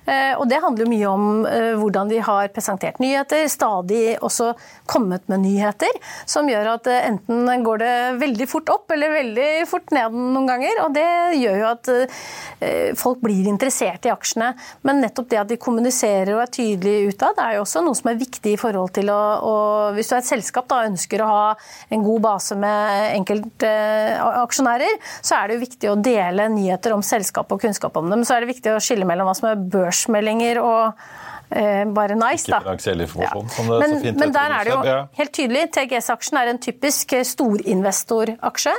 Eh, 0.07 0.33
og 0.39 0.47
det 0.47 0.61
handler 0.63 0.85
jo 0.85 0.91
mye 0.91 1.09
om 1.11 1.25
eh, 1.49 1.73
hvordan 1.75 2.11
de 2.11 2.21
har 2.23 2.51
presentert 2.55 3.01
nyheter 3.03 3.46
stadig 3.51 4.17
også 4.23 4.53
kommet 4.89 5.27
med 5.31 5.43
nyheter 5.43 5.93
som 6.27 6.47
gjør 6.49 6.73
at 6.75 6.89
eh, 6.91 7.07
enten 7.09 7.63
går 7.65 7.81
det 7.81 7.93
veldig 8.21 8.47
fort 8.49 8.71
opp 8.73 8.91
eller 8.93 9.13
veldig 9.13 9.49
fort 9.69 9.91
ned 9.95 10.15
noen 10.15 10.47
ganger. 10.49 10.81
og 10.85 10.93
Det 10.95 11.07
gjør 11.39 11.57
jo 11.61 11.67
at 11.69 11.91
eh, 11.93 12.93
folk 12.97 13.21
blir 13.23 13.49
interessert 13.49 14.07
i 14.07 14.13
aksjene. 14.13 14.53
Men 14.87 15.01
nettopp 15.03 15.29
det 15.31 15.41
at 15.41 15.51
de 15.51 15.59
kommuniserer 15.61 16.33
og 16.35 16.43
er 16.43 16.53
tydelige 16.53 17.13
utad, 17.13 17.39
er 17.41 17.57
jo 17.57 17.65
også 17.65 17.83
noe 17.85 17.97
som 17.97 18.11
er 18.11 18.19
viktig 18.19 18.55
i 18.55 18.59
forhold 18.59 18.93
til 18.97 19.11
å, 19.13 19.21
å 19.41 19.55
Hvis 19.97 20.09
du 20.09 20.15
er 20.17 20.21
et 20.21 20.29
selskap 20.29 20.67
da 20.69 20.83
ønsker 20.87 21.23
å 21.23 21.29
ha 21.31 21.45
en 21.93 22.03
god 22.05 22.23
base 22.25 22.57
med 22.59 23.13
enkeltaksjonærer, 23.17 24.97
eh, 24.97 25.15
så 25.21 25.39
er 25.39 25.47
det 25.47 25.57
jo 25.57 25.65
viktig 25.65 25.91
å 25.91 25.99
dele 26.09 26.49
nyheter 26.53 26.95
om 26.95 27.05
selskapet 27.05 27.57
og 27.57 27.63
kunnskap 27.67 27.97
om 27.99 28.11
dem. 28.11 28.25
Så 28.27 28.35
er 28.35 28.43
det 28.43 28.53
viktig 28.53 28.73
å 28.73 28.83
skille 28.83 29.07
mellom 29.07 29.29
hva 29.29 29.37
som 29.37 29.49
er 29.51 29.65
børsmeldinger 29.77 30.61
og 30.63 31.07
bare 31.49 32.15
nice, 32.19 32.49
da. 32.51 32.57
Ikke 32.57 32.65
finansiell 32.65 33.03
informasjon, 33.05 33.45
ja. 33.47 33.55
som 33.55 33.69
det 33.71 33.77
men, 33.79 33.93
så 33.93 33.99
fint 34.03 34.19
Men 34.19 34.33
der 34.35 34.55
er 34.55 34.67
det 34.67 34.73
jo 34.73 34.95
helt 35.19 35.33
tydelig. 35.37 35.61
TGS-aksjen 35.77 36.39
er 36.41 36.51
en 36.51 36.59
typisk 36.63 37.13
eh, 37.15 37.23
storinvestoraksje, 37.27 38.73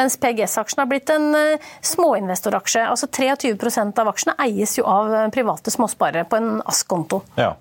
mens 0.00 0.16
PGS-aksjen 0.22 0.80
har 0.80 0.88
blitt 0.88 1.12
en 1.12 1.28
uh, 1.36 1.66
småinvestoraksje. 1.84 2.86
Altså 2.88 3.10
23% 3.12 4.00
av 4.00 4.12
aksjene 4.14 4.36
eies 4.46 4.78
jo 4.78 4.86
av 4.88 5.12
private 5.34 5.74
småsparere 5.74 6.24
på 6.30 6.40
en 6.40 6.50
ASK-konto. 6.64 7.20
Ja. 7.36 7.52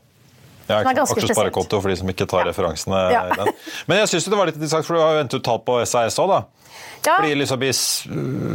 Ja, 0.72 0.80
Aksjesparekonto 0.80 1.82
for 1.84 1.92
de 1.92 1.98
som 2.00 2.08
ikke 2.08 2.24
tar 2.24 2.46
ja. 2.46 2.54
referansene. 2.54 3.00
Ja. 3.12 3.26
i 3.28 3.36
den. 3.36 3.52
Men 3.90 4.00
jeg 4.06 4.14
syns 4.14 4.32
det 4.32 4.40
var 4.40 4.48
litt 4.48 4.56
interessant, 4.56 4.88
for 4.88 4.96
du 4.96 5.04
har 5.04 5.18
jo 5.18 5.24
hentet 5.26 5.44
ut 5.44 5.46
tall 5.46 5.60
på 5.68 5.82
SAS 5.84 6.16
òg, 6.24 6.32
da. 6.32 6.44
Ja. 7.04 7.18
Fordi 7.18 7.36
liksom, 7.36 7.64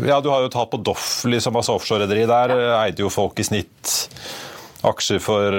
ja, 0.09 0.23
Du 0.25 0.31
har 0.33 0.41
jo 0.47 0.49
tall 0.49 0.71
på 0.73 0.81
Doff, 0.81 1.27
liksom, 1.29 1.57
altså 1.61 1.77
offshorerederi. 1.77 2.25
Der 2.31 2.55
eide 2.81 3.05
jo 3.05 3.13
folk 3.13 3.37
i 3.39 3.45
snitt 3.45 3.99
aksjer 4.87 5.19
for 5.23 5.57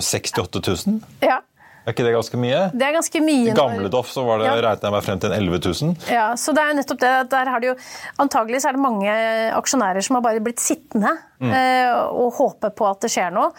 68 0.00 0.56
eh, 0.56 0.72
000? 0.86 1.00
Ja. 1.20 1.40
Er 1.84 1.92
ikke 1.92 2.04
det 2.06 2.14
ganske 2.14 2.38
mye? 2.40 2.60
Det 2.72 2.84
er 2.86 2.94
ganske 2.96 3.20
mye. 3.20 3.50
I 3.50 3.56
gamle 3.56 3.90
Doff 3.92 4.08
så 4.08 4.22
var 4.24 4.40
det, 4.40 4.46
Ja. 4.48 4.54
regnet 4.64 4.86
jeg 4.86 4.92
meg 4.94 5.02
frem 5.04 5.18
til 5.20 5.32
en 5.32 5.36
11 5.36 5.58
000. 5.68 5.96
Ja, 6.08 6.30
så 6.40 6.54
det 6.56 6.62
er 6.62 6.70
jo 6.72 6.76
nettopp 6.78 7.00
det. 7.02 7.12
Der 7.34 7.50
har 7.52 7.60
det 7.60 7.68
jo, 7.68 7.74
antagelig 8.24 8.62
så 8.64 8.70
er 8.70 8.78
det 8.78 8.80
mange 8.80 9.16
aksjonærer 9.58 10.00
som 10.06 10.16
har 10.16 10.24
bare 10.24 10.40
blitt 10.40 10.64
sittende 10.64 11.12
Mm. 11.44 11.54
eh, 11.54 11.92
og 12.14 12.34
håpe 12.38 12.70
på 12.74 12.88
at 12.88 13.04
det 13.04 13.10
skjer 13.12 13.34
noe. 13.34 13.50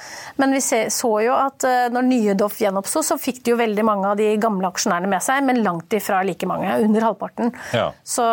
Men 0.41 0.56
vi 0.56 0.62
så 0.63 1.12
jo 1.24 1.36
at 1.36 1.65
eh, 1.67 1.88
når 1.93 2.08
nye 2.10 2.36
Doff 2.38 2.60
gjenoppsto, 2.62 3.04
så 3.06 3.17
fikk 3.21 3.43
de 3.45 3.54
jo 3.54 3.60
veldig 3.60 3.86
mange 3.88 4.12
av 4.12 4.19
de 4.19 4.32
gamle 4.41 4.69
aksjonærene 4.71 5.10
med 5.12 5.24
seg, 5.24 5.43
men 5.45 5.62
langt 5.65 5.93
ifra 5.95 6.21
like 6.26 6.48
mange. 6.50 6.71
Under 6.86 7.08
halvparten. 7.10 7.52
Ja. 7.76 7.89
Så, 8.04 8.26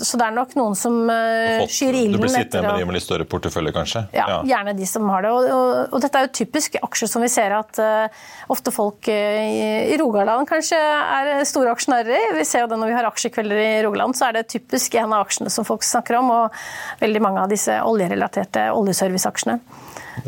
så 0.00 0.20
det 0.20 0.28
er 0.28 0.36
nok 0.36 0.54
noen 0.58 0.76
som 0.78 1.02
eh, 1.12 1.64
skyr 1.70 1.94
Du 2.14 2.18
blir 2.22 2.32
sittende 2.32 2.70
med 2.70 2.82
de 2.82 2.88
med 2.88 2.98
litt 2.98 3.06
større 3.06 3.26
portefølje, 3.28 3.74
kanskje? 3.74 4.06
ja, 4.14 4.40
gjerne 4.46 4.74
de 4.76 4.86
som 4.88 5.08
har 5.12 5.24
det. 5.24 5.32
Og, 5.34 5.48
og, 5.50 5.94
og 5.94 6.04
dette 6.04 6.20
er 6.20 6.28
jo 6.28 6.32
typisk 6.40 6.78
aksjer 6.82 7.10
som 7.10 7.24
vi 7.24 7.30
ser 7.32 7.54
at 7.56 7.78
uh, 7.82 8.24
ofte 8.52 8.72
folk 8.74 9.08
uh, 9.10 9.14
i 9.14 9.98
Rogaland 10.00 10.48
kanskje 10.48 10.78
er 10.78 11.32
store 11.48 11.74
aksjonærer 11.74 12.14
i. 12.14 12.22
Vi 12.38 12.46
ser 12.48 12.64
jo 12.64 12.70
det 12.70 12.78
når 12.80 12.92
vi 12.92 12.96
har 12.98 13.08
aksjekvelder 13.08 13.60
i 13.60 13.82
Rogaland, 13.86 14.16
så 14.16 14.28
er 14.28 14.38
det 14.38 14.46
typisk 14.52 14.96
en 15.00 15.12
av 15.12 15.26
aksjene 15.26 15.52
som 15.52 15.66
folk 15.66 15.84
snakker 15.86 16.18
om, 16.20 16.30
og 16.34 17.02
veldig 17.02 17.22
mange 17.24 17.44
av 17.44 17.52
disse 17.52 17.76
oljerelaterte 17.84 18.53
oljeserviceaksjene. 18.74 19.58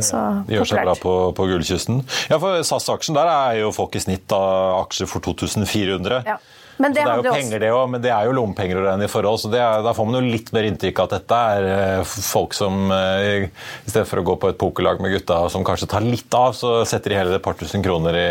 Så 0.03 0.19
De 0.49 0.57
gjør 0.57 0.69
seg 0.69 0.83
bra 0.83 0.97
på, 0.99 1.15
på 1.37 1.47
gullkysten. 1.53 2.03
Ja, 2.31 2.41
for 2.43 2.59
SAS-aksjen 2.67 3.17
der 3.17 3.31
er 3.31 3.59
jo 3.63 3.73
folk 3.75 3.95
i 3.97 4.03
snitt 4.03 4.33
av 4.35 4.83
aksjer 4.83 5.11
for 5.11 5.25
2400. 5.25 6.23
Ja. 6.27 6.39
Men 6.77 6.93
det 6.93 7.07
det 7.07 7.09
er 7.09 7.23
jo 7.23 7.33
penger, 7.33 7.61
det 7.63 7.69
òg, 7.73 7.87
men 7.89 8.03
det 8.05 8.11
er 8.13 8.27
jo 8.29 8.35
lommepenger 8.37 8.81
å 8.81 8.83
regne 8.85 9.07
i 9.07 9.11
forhold. 9.11 9.41
så 9.41 9.49
det 9.53 9.63
er, 9.63 9.85
Da 9.85 9.95
får 9.97 10.09
man 10.09 10.19
jo 10.19 10.35
litt 10.35 10.51
mer 10.53 10.67
inntrykk 10.69 10.99
av 11.01 11.07
at 11.09 11.15
dette 11.15 11.39
er 11.55 11.69
eh, 11.71 12.03
folk 12.05 12.57
som 12.57 12.91
eh, 12.93 13.47
i 13.47 13.89
stedet 13.89 14.05
for 14.11 14.21
å 14.21 14.27
gå 14.27 14.37
på 14.43 14.51
et 14.53 14.59
pokerlag 14.61 15.01
med 15.01 15.15
gutta 15.15 15.47
som 15.53 15.65
kanskje 15.65 15.89
tar 15.89 16.05
litt 16.05 16.37
av, 16.37 16.53
så 16.59 16.83
setter 16.89 17.15
de 17.15 17.21
hele 17.21 17.39
et 17.39 17.45
par 17.45 17.57
tusen 17.57 17.85
kroner 17.85 18.21
i 18.21 18.29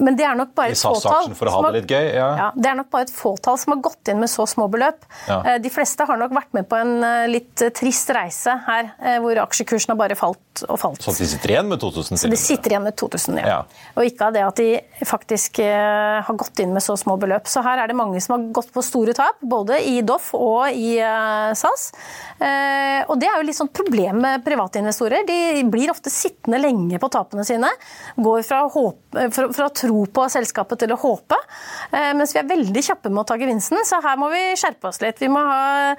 Men 0.00 0.16
det 0.16 0.24
er 0.24 0.34
nok 0.38 0.54
bare 0.56 0.72
et 0.72 0.80
fåtall. 0.80 1.34
For 1.36 1.46
å 1.46 1.50
ha 1.52 1.56
som 1.60 1.64
har- 1.64 1.72
det 1.72 1.82
litt 1.82 1.90
gøy. 1.92 2.06
Ja. 2.14 2.28
Ja, 2.40 2.50
det 2.56 2.66
er 2.70 2.74
nok 2.78 2.90
bare 2.90 3.02
et 3.06 3.12
fåtall 3.12 3.58
som 3.60 3.74
har 3.74 3.82
gått 3.84 4.08
inn 4.08 4.18
med 4.20 4.30
så 4.32 4.46
små 4.48 4.66
beløp. 4.72 5.04
Ja. 5.28 5.42
Eh, 5.44 5.58
De 5.60 5.68
fleste 5.70 6.06
har 6.08 6.16
nok 6.16 6.32
vært 6.32 6.52
med 6.56 6.68
på 6.68 6.76
en 6.80 7.04
eh, 7.04 7.26
litt 7.28 7.60
eh, 7.62 7.70
trist 7.70 8.08
reise 8.16 8.54
her, 8.66 8.90
hvor 9.20 9.36
aksjekursen 9.44 9.92
har 9.92 9.96
bare 10.00 10.16
falt 10.16 10.64
og 10.68 10.78
falt. 10.80 11.00
Så 11.04 11.12
de 11.18 11.26
sitter 11.26 11.54
igjen 11.54 11.68
med 11.68 11.80
2000 11.80 12.18
Så 12.18 12.30
de 12.30 12.36
sitter 12.36 12.70
igjen 12.74 12.82
med 12.82 12.96
2000, 12.96 13.38
ja. 13.38 13.46
Ja. 13.46 13.58
Og 13.96 14.04
ikke 14.08 14.26
av 14.26 14.32
det 14.32 14.42
at 14.46 14.56
de 14.56 14.80
faktisk 15.04 15.60
har 15.62 16.34
gått 16.36 16.58
inn 16.60 16.72
med 16.74 16.82
så 16.82 16.96
små 16.98 17.18
beløp. 17.20 17.44
Så 17.48 17.62
her 17.62 17.78
er 17.84 17.86
det 17.88 17.96
mange 17.96 18.20
som 18.22 18.36
har 18.38 18.52
gått 18.52 18.72
på 18.72 18.82
store 18.84 19.14
tap, 19.14 19.36
både 19.42 19.78
i 19.86 20.00
Doff 20.02 20.32
og 20.34 20.68
i 20.72 20.96
SAS. 21.54 21.92
Og 22.40 23.14
det 23.20 23.28
er 23.28 23.36
jo 23.40 23.46
litt 23.46 23.56
sånn 23.58 23.70
problem 23.72 24.20
med 24.24 24.44
private 24.44 24.80
investorer. 24.80 25.24
De 25.28 25.62
blir 25.70 25.90
ofte 25.92 26.10
sittende 26.12 26.60
lenge 26.62 26.98
på 27.02 27.10
tapene 27.12 27.44
sine. 27.46 27.68
Går 28.16 28.42
fra 28.46 28.62
håp, 28.70 28.98
fra, 29.34 29.48
fra 29.52 29.68
å 29.68 29.74
tro 29.90 30.04
på 30.06 30.26
selskapet 30.30 30.78
til 30.84 30.92
å 30.94 30.98
håpe. 31.02 31.36
Eh, 31.90 32.12
mens 32.14 32.32
vi 32.34 32.38
er 32.40 32.46
veldig 32.48 32.82
kjappe 32.86 33.10
med 33.10 33.24
å 33.24 33.26
ta 33.26 33.36
gevinsten, 33.40 33.80
så 33.86 33.98
her 34.04 34.18
må 34.20 34.28
vi 34.30 34.42
skjerpe 34.58 34.86
oss 34.90 35.00
litt. 35.02 35.18
Vi 35.20 35.28
må 35.32 35.42
ha, 35.42 35.94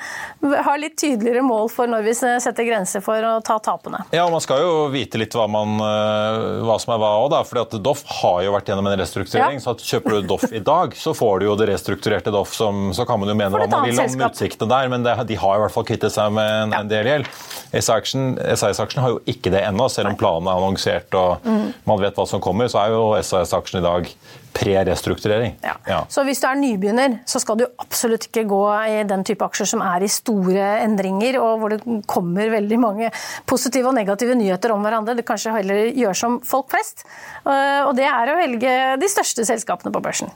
ha 0.66 0.76
litt 0.80 0.96
tydeligere 1.02 1.44
mål 1.44 1.68
for 1.74 1.92
når 1.92 2.06
vi 2.08 2.14
setter 2.16 2.68
grenser 2.68 3.04
for 3.04 3.20
å 3.28 3.34
ta 3.44 3.58
tapene. 3.64 4.04
Ja, 4.16 4.26
og 4.26 4.32
Man 4.32 4.44
skal 4.44 4.62
jo 4.64 4.72
vite 4.94 5.20
litt 5.20 5.36
hva, 5.36 5.48
man, 5.52 5.76
eh, 5.84 6.62
hva 6.66 6.78
som 6.80 6.94
er 6.96 7.02
hva 7.04 7.12
òg, 7.26 7.36
fordi 7.48 7.66
at 7.66 7.76
Doff 7.84 8.04
har 8.22 8.42
jo 8.46 8.54
vært 8.56 8.72
gjennom 8.72 8.88
en 8.92 8.98
restrukturering. 9.02 9.60
Ja. 9.60 9.66
så 9.68 9.76
Kjøper 9.92 10.16
du 10.22 10.28
Doff 10.32 10.48
i 10.56 10.62
dag, 10.64 10.96
så 10.96 11.14
får 11.18 11.42
du 11.42 11.46
jo 11.50 11.58
det 11.60 11.68
restrukturerte 11.74 12.32
Doff. 12.34 12.56
Som, 12.56 12.92
så 12.96 13.06
kan 13.08 13.20
man 13.20 13.30
jo 13.32 13.36
mene 13.36 13.52
hva 13.52 13.68
man 13.68 13.90
vil 13.90 14.00
om 14.00 14.26
utsiktene 14.30 14.70
der, 14.72 14.90
men 14.92 15.04
det, 15.06 15.18
de 15.28 15.38
har 15.40 15.58
i 15.60 15.64
hvert 15.66 15.74
fall 15.76 15.88
kvittet 15.88 16.14
seg 16.16 16.32
med 16.36 16.48
en, 16.68 16.74
en 16.80 16.90
del 16.92 17.10
gjeld. 17.12 17.30
SAS-aksjen 17.72 19.02
har 19.04 19.14
jo 19.16 19.20
ikke 19.32 19.52
det 19.54 19.62
ennå, 19.68 19.88
selv 19.92 20.12
om 20.12 20.18
planen 20.20 20.48
er 20.52 20.60
annonsert 20.60 21.16
og 21.18 21.40
Mm. 21.42 21.74
man 21.88 22.00
vet 22.02 22.16
hva 22.16 22.28
som 22.28 22.42
kommer. 22.44 22.68
Så 22.70 22.78
er 22.82 22.92
jo 22.94 23.16
SAS-aksjen 23.18 23.81
i 23.82 23.86
dag 23.86 24.14
pre-restrukturering. 24.56 25.56
Ja. 25.64 25.76
Ja. 25.88 26.00
Så 26.12 26.24
hvis 26.28 26.42
du 26.44 26.48
er 26.50 26.60
nybegynner, 26.60 27.20
så 27.30 27.40
skal 27.42 27.60
du 27.62 27.66
absolutt 27.82 28.28
ikke 28.28 28.44
gå 28.50 28.62
i 28.92 29.02
den 29.08 29.24
type 29.28 29.46
aksjer 29.48 29.70
som 29.74 29.84
er 29.86 30.04
i 30.06 30.12
store 30.12 30.68
endringer, 30.84 31.40
og 31.42 31.62
hvor 31.62 31.74
det 31.74 31.82
kommer 32.10 32.52
veldig 32.54 32.80
mange 32.82 33.12
positive 33.50 33.92
og 33.92 33.98
negative 33.98 34.36
nyheter 34.38 34.76
om 34.76 34.84
hverandre. 34.86 35.16
Det 35.18 35.28
kanskje 35.28 35.56
heller 35.56 35.92
gjør 35.96 36.22
som 36.24 36.40
folk 36.46 36.70
flest. 36.74 37.06
Eh, 37.46 37.82
Og 37.88 37.96
det 37.98 38.08
er 38.08 38.32
å 38.32 38.38
velge 38.40 38.78
de 39.02 39.12
største 39.12 39.46
selskapene 39.48 39.94
på 39.94 40.04
børsen. 40.04 40.32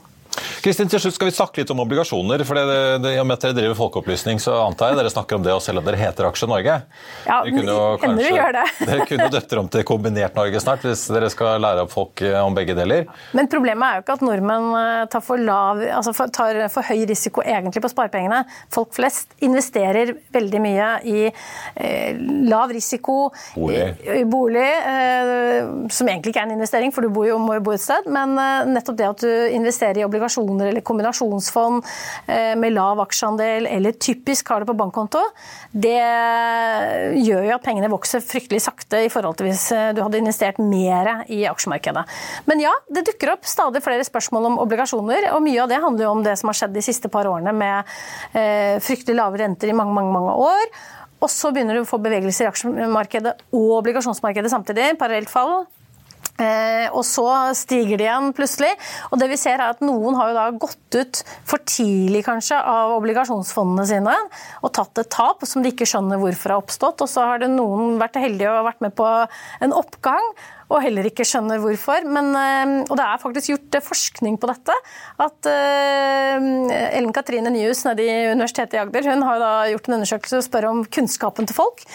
Kristin, 0.64 0.90
til 0.90 1.02
slutt 1.02 1.16
skal 1.16 1.30
vi 1.30 1.34
snakke 1.36 1.62
litt 1.62 1.70
om 1.72 1.80
obligasjoner. 1.84 2.44
for 2.46 2.58
det, 2.58 2.64
det, 3.04 3.14
I 3.16 3.20
og 3.22 3.26
med 3.28 3.38
at 3.38 3.46
dere 3.46 3.56
driver 3.58 3.78
folkeopplysning, 3.78 4.40
så 4.42 4.56
antar 4.64 4.92
jeg 4.92 5.00
dere 5.00 5.12
snakker 5.12 5.38
om 5.38 5.44
det, 5.46 5.54
og 5.54 5.62
selv 5.64 5.80
om 5.80 5.86
dere 5.86 6.00
heter 6.00 6.28
Aksje 6.28 6.48
Norge. 6.50 6.76
Ja, 7.26 7.40
Dere 7.44 7.54
kunne 7.56 7.74
jo 7.76 7.84
kanskje, 8.02 8.30
gjør 8.36 8.56
det. 8.56 8.64
dere 8.90 9.06
kunne 9.10 9.28
jo 9.28 9.34
døpt 9.36 9.56
om 9.60 9.70
til 9.72 9.86
Kombinert 9.88 10.38
Norge 10.38 10.62
snart, 10.62 10.86
hvis 10.86 11.06
dere 11.12 11.30
skal 11.32 11.62
lære 11.62 11.86
opp 11.86 11.92
folk 11.94 12.22
eh, 12.24 12.38
om 12.40 12.56
begge 12.56 12.76
deler. 12.78 13.06
Men 13.36 13.50
problemet 13.52 13.86
er 13.86 14.00
jo 14.00 14.06
ikke 14.06 14.16
at 14.18 14.24
nordmenn 14.26 14.68
eh, 14.80 15.02
tar 15.12 15.24
for, 15.26 15.42
lav, 15.42 15.82
altså 15.98 16.14
for, 16.16 16.32
tar 16.34 16.60
for 16.72 16.86
høy 16.86 17.04
risiko 17.08 17.44
egentlig 17.44 17.82
på 17.84 17.92
sparepengene. 17.92 18.42
Folk 18.74 18.94
flest 18.96 19.36
investerer 19.44 20.14
veldig 20.34 20.62
mye 20.62 20.90
i 21.06 21.18
eh, 21.28 22.18
lav 22.46 22.72
risiko 22.74 23.30
Bolig. 23.54 23.82
I, 24.04 24.20
i 24.20 24.24
bolig 24.28 24.66
eh, 24.66 25.62
som 25.92 26.08
egentlig 26.08 26.32
ikke 26.34 26.42
er 26.44 26.50
en 26.50 26.56
investering, 26.56 26.94
for 26.94 27.06
du 27.06 27.12
bor 27.12 27.28
jo, 27.28 27.38
må 27.42 27.58
jo 27.58 27.64
bo 27.66 27.74
et 27.76 27.82
sted. 27.82 28.08
Men 28.12 28.36
eh, 28.40 28.66
nettopp 28.76 28.98
det 28.98 29.08
at 29.10 29.24
du 29.24 29.30
investerer 29.56 30.02
i 30.02 30.06
obligasjoner 30.06 30.35
eller 30.36 30.84
kombinasjonsfond 30.86 31.84
eh, 32.26 32.54
med 32.58 32.74
lav 32.74 33.00
aksjeandel, 33.06 33.68
eller 33.70 33.96
typisk 34.00 34.52
har 34.52 34.62
det 34.62 34.70
på 34.70 34.76
bankkonto, 34.78 35.22
det 35.72 35.98
gjør 37.16 37.46
jo 37.48 37.54
at 37.56 37.64
pengene 37.64 37.90
vokser 37.92 38.24
fryktelig 38.24 38.62
sakte 38.64 39.04
i 39.06 39.12
forhold 39.12 39.38
til 39.38 39.48
hvis 39.50 39.64
eh, 39.74 39.92
du 39.96 40.02
hadde 40.04 40.20
investert 40.20 40.60
mer 40.62 41.24
i 41.32 41.42
aksjemarkedet. 41.48 42.04
Men 42.50 42.62
ja, 42.64 42.72
det 42.92 43.06
dukker 43.10 43.34
opp 43.36 43.48
stadig 43.48 43.82
flere 43.84 44.06
spørsmål 44.06 44.50
om 44.50 44.60
obligasjoner, 44.64 45.30
og 45.34 45.44
mye 45.44 45.62
av 45.64 45.72
det 45.72 45.82
handler 45.82 46.08
jo 46.08 46.12
om 46.16 46.26
det 46.26 46.36
som 46.40 46.52
har 46.52 46.60
skjedd 46.60 46.76
de 46.76 46.84
siste 46.84 47.10
par 47.12 47.28
årene 47.30 47.54
med 47.56 47.96
eh, 48.36 48.76
fryktelig 48.84 49.18
lave 49.18 49.42
renter 49.42 49.72
i 49.72 49.76
mange, 49.76 49.94
mange, 49.96 50.14
mange 50.14 50.36
år. 50.46 50.76
Og 51.24 51.32
så 51.32 51.50
begynner 51.54 51.78
du 51.78 51.84
å 51.84 51.88
få 51.88 51.98
bevegelser 52.02 52.44
i 52.46 52.50
aksjemarkedet 52.50 53.32
og 53.56 53.70
obligasjonsmarkedet 53.80 54.52
samtidig, 54.52 54.92
parallelt 55.00 55.32
fall. 55.32 55.64
Eh, 56.36 56.86
og 56.92 57.00
så 57.06 57.26
stiger 57.56 57.96
de 57.96 58.06
igjen 58.06 58.32
plutselig. 58.36 58.72
Og 59.10 59.20
det 59.20 59.30
vi 59.32 59.38
ser 59.40 59.56
er 59.60 59.72
at 59.72 59.84
Noen 59.84 60.18
har 60.18 60.30
jo 60.30 60.36
da 60.36 60.46
gått 60.66 60.98
ut 60.98 61.22
for 61.48 61.62
tidlig 61.64 62.24
kanskje 62.26 62.58
av 62.60 62.96
obligasjonsfondene 62.98 63.86
sine 63.88 64.16
og 64.62 64.74
tatt 64.76 65.00
et 65.00 65.12
tap 65.12 65.44
som 65.48 65.64
de 65.64 65.72
ikke 65.72 65.88
skjønner 65.88 66.20
hvorfor 66.20 66.54
har 66.54 66.64
oppstått. 66.64 67.04
Og 67.04 67.10
så 67.10 67.24
har 67.30 67.42
det 67.42 67.52
noen 67.54 67.96
vært 68.02 68.20
heldige 68.20 68.52
og 68.52 68.68
vært 68.68 68.84
med 68.84 68.96
på 68.98 69.08
en 69.64 69.76
oppgang 69.76 70.34
og 70.66 70.80
heller 70.82 71.06
ikke 71.06 71.22
skjønner 71.22 71.60
hvorfor. 71.62 72.04
Men, 72.10 72.32
eh, 72.36 72.70
og 72.84 72.94
det 72.98 73.06
er 73.06 73.22
faktisk 73.22 73.52
gjort 73.54 73.78
eh, 73.78 73.86
forskning 73.86 74.38
på 74.42 74.50
dette. 74.50 74.76
At 75.22 75.46
Ellen 75.46 77.14
Katrine 77.16 77.52
Nyhus 77.54 77.84
nede 77.86 78.04
i 78.04 78.16
Universitetet 78.32 78.76
i 78.76 78.80
Agder 78.82 79.06
hun 79.12 79.22
har 79.24 79.40
da 79.40 79.52
gjort 79.70 79.88
en 79.88 80.00
undersøkelse 80.00 80.40
og 80.40 80.44
spør 80.44 80.68
om 80.72 80.82
kunnskapen 80.84 81.48
til 81.48 81.56
folk. 81.56 81.86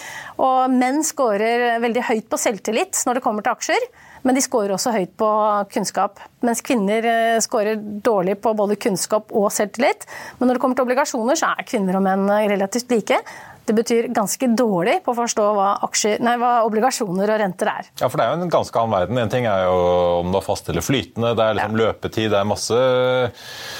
Og 0.42 0.72
menn 0.72 1.04
scorer 1.06 1.78
veldig 1.84 2.08
høyt 2.08 2.32
på 2.32 2.40
selvtillit 2.40 3.04
når 3.06 3.20
det 3.20 3.24
kommer 3.28 3.44
til 3.44 3.54
aksjer. 3.54 3.92
Men 4.22 4.38
de 4.38 4.42
scorer 4.44 4.74
også 4.74 4.92
høyt 4.94 5.14
på 5.18 5.28
kunnskap. 5.72 6.20
Mens 6.46 6.62
kvinner 6.64 7.06
eh, 7.08 7.38
scorer 7.42 7.78
dårlig 7.78 8.36
på 8.42 8.54
både 8.58 8.78
kunnskap 8.80 9.32
og 9.34 9.48
selvtillit. 9.54 10.06
Men 10.38 10.48
når 10.48 10.58
det 10.58 10.62
kommer 10.62 10.78
til 10.78 10.86
obligasjoner, 10.86 11.38
så 11.38 11.52
er 11.52 11.66
kvinner 11.66 11.98
og 11.98 12.06
menn 12.06 12.28
eh, 12.30 12.46
relativt 12.52 12.92
like. 12.94 13.18
Det 13.66 13.74
betyr 13.76 14.08
ganske 14.14 14.48
dårlig 14.58 14.96
på 15.04 15.12
å 15.12 15.16
forstå 15.20 15.44
hva, 15.54 15.68
aksjer, 15.86 16.18
nei, 16.24 16.34
hva 16.40 16.64
obligasjoner 16.66 17.30
og 17.30 17.38
renter 17.42 17.70
er. 17.70 17.90
Ja, 18.00 18.08
for 18.08 18.18
det 18.18 18.26
er 18.26 18.32
jo 18.34 18.42
en 18.42 18.50
ganske 18.52 18.80
annen 18.80 18.96
verden. 18.96 19.20
En 19.22 19.30
ting 19.32 19.46
er 19.46 19.66
jo 19.68 19.76
om 20.22 20.32
det 20.34 20.40
er 20.40 20.46
fast 20.46 20.70
eller 20.72 20.82
flytende, 20.82 21.30
det 21.38 21.46
er 21.46 21.58
liksom 21.58 21.78
løpetid, 21.78 22.30
det 22.32 22.40
er 22.40 22.48
masse 22.48 22.80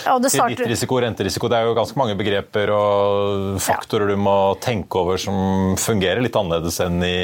Ja, 0.07 0.15
kredittrisiko, 0.23 1.01
renterisiko. 1.03 1.51
Det 1.51 1.59
er 1.59 1.67
jo 1.67 1.75
ganske 1.77 1.99
mange 1.99 2.17
begreper 2.19 2.71
og 2.77 3.59
faktorer 3.63 4.13
du 4.13 4.17
må 4.21 4.37
tenke 4.63 5.03
over 5.03 5.21
som 5.21 5.75
fungerer 5.81 6.23
litt 6.25 6.37
annerledes 6.39 6.79
enn 6.85 7.03
i 7.03 7.17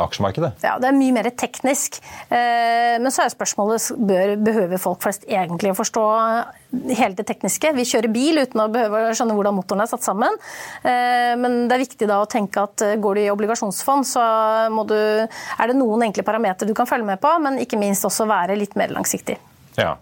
aksjemarkedet. 0.00 0.54
Ja, 0.64 0.78
Det 0.80 0.88
er 0.90 0.96
mye 0.96 1.16
mer 1.16 1.30
teknisk. 1.36 2.00
Eh, 2.30 2.96
Men 2.96 3.12
så 3.12 3.26
er 3.26 3.34
spørsmålet 3.34 3.92
bør, 3.98 4.36
behøver 4.40 4.80
folk 4.80 5.02
flest 5.04 5.26
egentlig 5.28 5.72
å 5.74 5.76
forstå 5.76 6.04
hele 6.72 7.14
det 7.16 7.26
tekniske. 7.28 7.72
Vi 7.76 7.84
kjører 7.88 8.12
bil 8.12 8.40
uten 8.42 8.62
å 8.62 8.68
behøve 8.72 9.02
å 9.10 9.16
skjønne 9.16 9.36
hvordan 9.36 9.56
motoren 9.56 9.84
er 9.84 9.90
satt 9.90 10.04
sammen. 10.06 10.38
Eh, 10.82 11.34
Men 11.38 11.66
det 11.68 11.76
er 11.76 11.84
viktig 11.84 12.08
da 12.10 12.20
å 12.22 12.30
tenke 12.30 12.64
at 12.66 12.84
eh, 12.84 12.96
går 13.00 13.18
du 13.18 13.22
i 13.24 13.30
obligasjonsfond, 13.32 14.08
så 14.08 14.24
du, 14.86 14.96
er 15.26 15.70
det 15.70 15.78
noen 15.78 16.08
enkle 16.08 16.26
parametere 16.26 16.68
du 16.68 16.74
kan 16.76 16.88
følge 16.88 17.06
med 17.08 17.22
på, 17.22 17.32
men 17.42 17.60
ikke 17.62 17.80
minst 17.80 18.06
også 18.06 18.28
være 18.28 18.58
litt 18.58 18.76
mer 18.78 18.92
langsiktig. 18.94 19.38
Ja. 19.78 19.96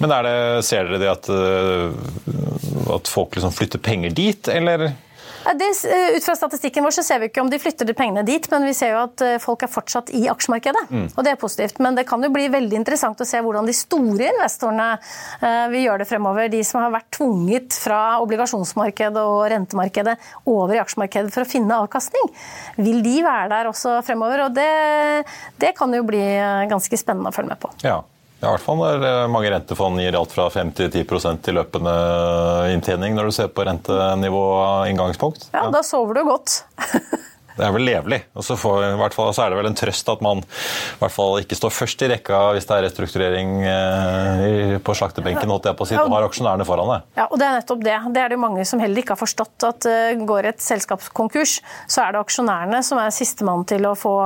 Men 0.00 0.12
det, 0.24 0.36
ser 0.64 0.88
dere 0.88 1.00
det 1.02 1.10
at, 1.12 1.28
øh, 1.28 1.92
at 2.96 3.10
folk 3.12 3.36
liksom 3.36 3.52
flytter 3.52 3.82
penger 3.82 4.14
dit, 4.16 4.48
eller? 4.48 4.88
Det, 5.54 5.84
eh, 5.84 6.16
ut 6.16 6.24
fra 6.24 6.36
statistikken 6.36 6.84
vår 6.84 6.90
så 6.90 7.02
ser 7.02 7.20
vi 7.22 7.28
ikke 7.30 7.40
om 7.40 7.50
de 7.50 7.58
flytter 7.62 7.86
de 7.86 7.94
pengene 7.94 8.24
dit, 8.26 8.48
men 8.50 8.64
vi 8.66 8.74
ser 8.74 8.94
jo 8.94 9.02
at 9.04 9.22
eh, 9.22 9.36
folk 9.42 9.62
er 9.62 9.70
fortsatt 9.70 10.10
i 10.16 10.24
aksjemarkedet. 10.32 10.86
Og 11.14 11.22
det 11.24 11.32
er 11.32 11.40
positivt. 11.40 11.78
Men 11.82 11.98
det 11.98 12.06
kan 12.08 12.22
jo 12.22 12.32
bli 12.34 12.48
veldig 12.52 12.80
interessant 12.80 13.20
å 13.22 13.28
se 13.28 13.40
hvordan 13.44 13.68
de 13.68 13.74
store 13.76 14.30
investorene 14.32 14.88
uh, 14.96 15.66
vil 15.72 15.86
gjøre 15.86 16.02
det 16.02 16.08
fremover. 16.08 16.50
De 16.52 16.62
som 16.66 16.80
har 16.82 16.94
vært 16.94 17.10
tvunget 17.18 17.76
fra 17.78 18.00
obligasjonsmarkedet 18.24 19.22
og 19.22 19.44
rentemarkedet 19.52 20.16
over 20.50 20.76
i 20.76 20.82
aksjemarkedet 20.82 21.32
for 21.34 21.44
å 21.44 21.50
finne 21.50 21.78
avkastning. 21.84 22.28
Vil 22.80 23.02
de 23.04 23.16
være 23.26 23.48
der 23.52 23.70
også 23.70 24.00
fremover? 24.06 24.46
Og 24.48 24.56
det, 24.56 24.68
det 25.62 25.74
kan 25.78 25.94
jo 25.94 26.04
bli 26.06 26.24
ganske 26.70 27.00
spennende 27.00 27.30
å 27.32 27.36
følge 27.36 27.54
med 27.54 27.62
på. 27.62 27.72
Ja. 27.86 28.00
Ja, 28.40 28.50
i 28.50 28.52
hvert 28.52 28.64
fall 28.66 28.80
når 28.82 29.06
mange 29.32 29.50
rentefond 29.52 30.02
gir 30.02 30.18
alt 30.18 30.34
fra 30.34 30.50
5-10% 30.52 31.40
til 31.46 31.56
løpende 31.56 31.94
inntjening 32.74 33.16
når 33.16 33.30
du 33.30 33.36
ser 33.38 33.48
på 33.48 33.64
rentenivå 33.64 34.42
inngangspunkt. 34.90 35.48
Ja, 35.56 35.70
da 35.72 35.80
sover 35.86 36.20
du 36.20 36.26
godt. 36.28 36.60
Det 37.56 37.64
er 37.64 37.72
vel 37.72 37.86
levelig. 37.88 38.18
Og 38.36 38.44
så, 38.44 38.56
får, 38.60 38.82
i 38.84 38.96
hvert 39.00 39.16
fall, 39.16 39.30
så 39.34 39.46
er 39.46 39.52
det 39.52 39.58
vel 39.60 39.70
en 39.70 39.78
trøst 39.78 40.10
at 40.12 40.22
man 40.24 40.42
i 40.44 40.98
hvert 41.00 41.14
fall 41.14 41.38
ikke 41.40 41.56
står 41.56 41.72
først 41.72 42.04
i 42.04 42.10
rekka 42.12 42.40
hvis 42.52 42.68
det 42.68 42.76
er 42.76 42.84
restrukturering 42.84 43.54
eh, 43.70 44.74
på 44.84 44.96
slaktebenken, 44.98 45.48
holdt 45.52 45.70
jeg 45.70 45.78
på 45.78 45.86
å 45.86 45.88
si. 45.88 45.96
Du 45.96 46.12
har 46.12 46.26
aksjonærene 46.26 46.66
foran 46.68 46.92
deg. 46.92 47.06
Ja, 47.22 47.28
og 47.30 47.40
det 47.40 47.48
er 47.48 47.56
nettopp 47.56 47.86
det. 47.86 47.96
Det 48.12 48.24
er 48.24 48.34
det 48.34 48.40
mange 48.42 48.66
som 48.68 48.82
heller 48.82 49.00
ikke 49.00 49.16
har 49.16 49.22
forstått. 49.22 49.56
At 49.66 49.88
uh, 49.88 50.26
går 50.28 50.50
et 50.52 50.60
selskapskonkurs, 50.62 51.58
så 51.88 52.04
er 52.04 52.12
det 52.12 52.20
aksjonærene 52.26 52.82
som 52.84 53.00
er 53.00 53.14
sistemann 53.14 53.64
til 53.68 53.88
å 53.88 53.96
få 53.96 54.18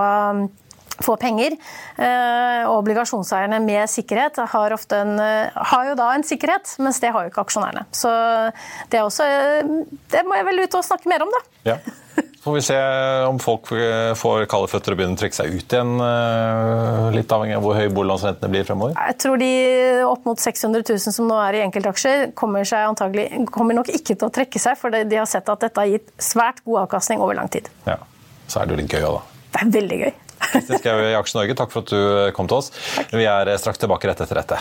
få 1.04 1.16
penger. 1.20 1.56
Eh, 1.96 2.64
obligasjonseierne 2.70 3.60
med 3.64 3.90
sikkerhet 3.90 4.42
har, 4.52 4.76
en, 4.98 5.14
har, 5.20 5.88
jo 5.90 5.96
da 5.98 6.10
en 6.14 6.26
sikkerhet, 6.26 6.76
mens 6.82 7.00
det 7.02 7.14
har 7.14 7.26
jo 7.26 7.32
ikke 7.32 7.46
aksjonærene. 7.46 7.86
Så 7.94 8.12
det 8.90 9.00
er 9.00 9.06
også 9.06 9.26
Det 10.10 10.22
må 10.26 10.36
jeg 10.38 10.46
vel 10.48 10.64
ut 10.64 10.78
og 10.78 10.86
snakke 10.86 11.10
mer 11.10 11.24
om, 11.24 11.32
da. 11.34 11.42
Ja. 11.72 11.76
får 12.44 12.54
vi 12.54 12.62
se 12.64 12.76
om 13.28 13.38
folk 13.42 13.70
eh, 13.76 14.12
får 14.16 14.46
kalde 14.50 14.70
føtter 14.72 14.94
og 14.94 15.00
begynner 15.00 15.18
å 15.18 15.20
trekke 15.20 15.36
seg 15.36 15.52
ut 15.52 15.74
igjen. 15.74 15.92
Eh, 16.04 17.08
litt 17.16 17.34
avhengig 17.36 17.58
av 17.58 17.66
hvor 17.66 17.76
høy 17.76 17.90
boliglånsrentene 17.92 18.52
blir 18.52 18.66
fremover? 18.68 18.96
Jeg 18.96 19.18
tror 19.24 19.40
de 19.40 19.50
opp 20.08 20.24
mot 20.28 20.40
600 20.40 20.84
000 20.88 21.16
som 21.18 21.28
nå 21.28 21.36
er 21.44 21.60
i 21.60 21.64
enkeltaksjer, 21.66 22.30
kommer, 22.38 22.64
antagelig, 22.80 23.28
kommer 23.52 23.76
nok 23.76 23.92
ikke 23.92 24.16
til 24.16 24.28
å 24.28 24.32
trekke 24.40 24.62
seg, 24.62 24.78
for 24.80 24.94
de 24.94 25.20
har 25.20 25.28
sett 25.30 25.52
at 25.52 25.66
dette 25.66 25.84
har 25.84 25.92
gitt 25.92 26.08
svært 26.22 26.64
god 26.64 26.86
avkastning 26.86 27.20
over 27.20 27.36
lang 27.38 27.52
tid. 27.52 27.68
Ja, 27.88 28.00
Så 28.48 28.62
er 28.62 28.66
det 28.66 28.76
jo 28.76 28.82
litt 28.82 28.96
gøy 28.96 29.06
òg, 29.06 29.20
da. 29.20 29.44
Det 29.50 29.64
er 29.64 29.72
veldig 29.76 30.02
gøy. 30.04 30.12
Kristin 30.48 30.80
Skau 30.80 30.98
i 31.04 31.16
Aksje 31.18 31.38
Norge, 31.38 31.56
takk 31.58 31.72
for 31.72 31.84
at 31.84 31.92
du 31.92 32.32
kom 32.36 32.48
til 32.50 32.60
oss. 32.62 32.70
Takk. 32.96 33.12
Vi 33.16 33.26
er 33.28 33.52
straks 33.60 33.82
tilbake 33.82 34.10
rett 34.10 34.24
etter 34.24 34.40
dette. 34.42 34.60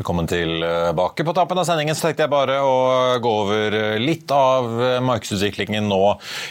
Velkommen 0.00 0.26
tilbake. 0.26 1.24
På 1.24 1.32
tappen 1.36 1.58
av 1.60 1.66
sendingen 1.68 1.92
så 1.94 2.06
tenkte 2.06 2.24
jeg 2.24 2.32
bare 2.32 2.54
å 2.64 2.76
gå 3.20 3.32
over 3.42 3.74
litt 4.00 4.32
av 4.32 4.70
markedsutviklingen 5.04 5.90
nå 5.92 5.98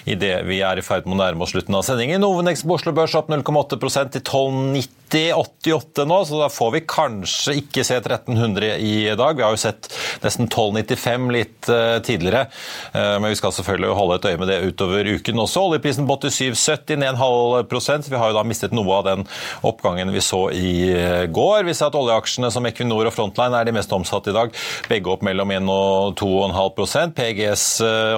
idet 0.06 0.44
vi 0.46 0.60
er 0.62 0.78
i 0.78 0.84
ferd 0.86 1.08
med 1.10 1.16
å 1.16 1.22
nærme 1.24 1.48
oss 1.48 1.56
slutten 1.56 1.80
av 1.80 1.82
sendingen. 1.88 2.22
Novenex 2.22 2.62
på 2.62 2.78
Oslo 2.78 2.94
Børs 2.94 3.18
opp 3.18 3.34
0,8 3.34 3.80
til 4.14 4.22
12,90. 4.22 4.99
90-88 5.10 6.06
nå, 6.06 6.26
så 6.26 6.40
da 6.40 6.50
får 6.50 6.72
vi 6.72 6.82
kanskje 6.88 7.56
ikke 7.64 7.84
se 7.86 7.98
1300 7.98 8.76
i 8.78 8.94
dag. 9.18 9.38
Vi 9.38 9.44
har 9.44 9.54
jo 9.56 9.60
sett 9.60 9.90
nesten 10.24 10.46
1295 10.46 11.30
litt 11.34 11.70
uh, 11.72 11.98
tidligere, 12.06 12.46
uh, 12.94 13.18
men 13.18 13.30
vi 13.32 13.40
skal 13.40 13.54
selvfølgelig 13.56 13.96
holde 13.98 14.20
et 14.20 14.28
øye 14.30 14.40
med 14.42 14.52
det 14.52 14.60
utover 14.70 15.10
uken 15.16 15.42
også. 15.46 15.64
Oljeprisen 15.70 16.08
på 16.10 16.20
87,70 16.22 17.00
ned 17.02 17.14
en 17.14 17.22
halv 17.22 17.64
prosent. 17.72 18.10
Vi 18.10 18.20
har 18.20 18.32
jo 18.32 18.38
da 18.38 18.46
mistet 18.48 18.76
noe 18.76 19.00
av 19.00 19.08
den 19.08 19.26
oppgangen 19.66 20.14
vi 20.14 20.24
så 20.24 20.44
i 20.54 20.74
uh, 20.94 21.26
går. 21.26 21.66
Vi 21.70 21.76
ser 21.78 21.90
at 21.90 22.00
oljeaksjene 22.00 22.52
som 22.54 22.70
Equinor 22.70 23.10
og 23.10 23.16
Frontline 23.16 23.58
er 23.58 23.70
de 23.70 23.76
mest 23.76 23.94
omsatte 23.96 24.34
i 24.34 24.38
dag, 24.38 24.54
begge 24.92 25.14
opp 25.14 25.26
mellom 25.26 25.56
1 25.56 25.74
og 25.74 26.16
2,5% 26.20 27.16
PGS 27.18 27.66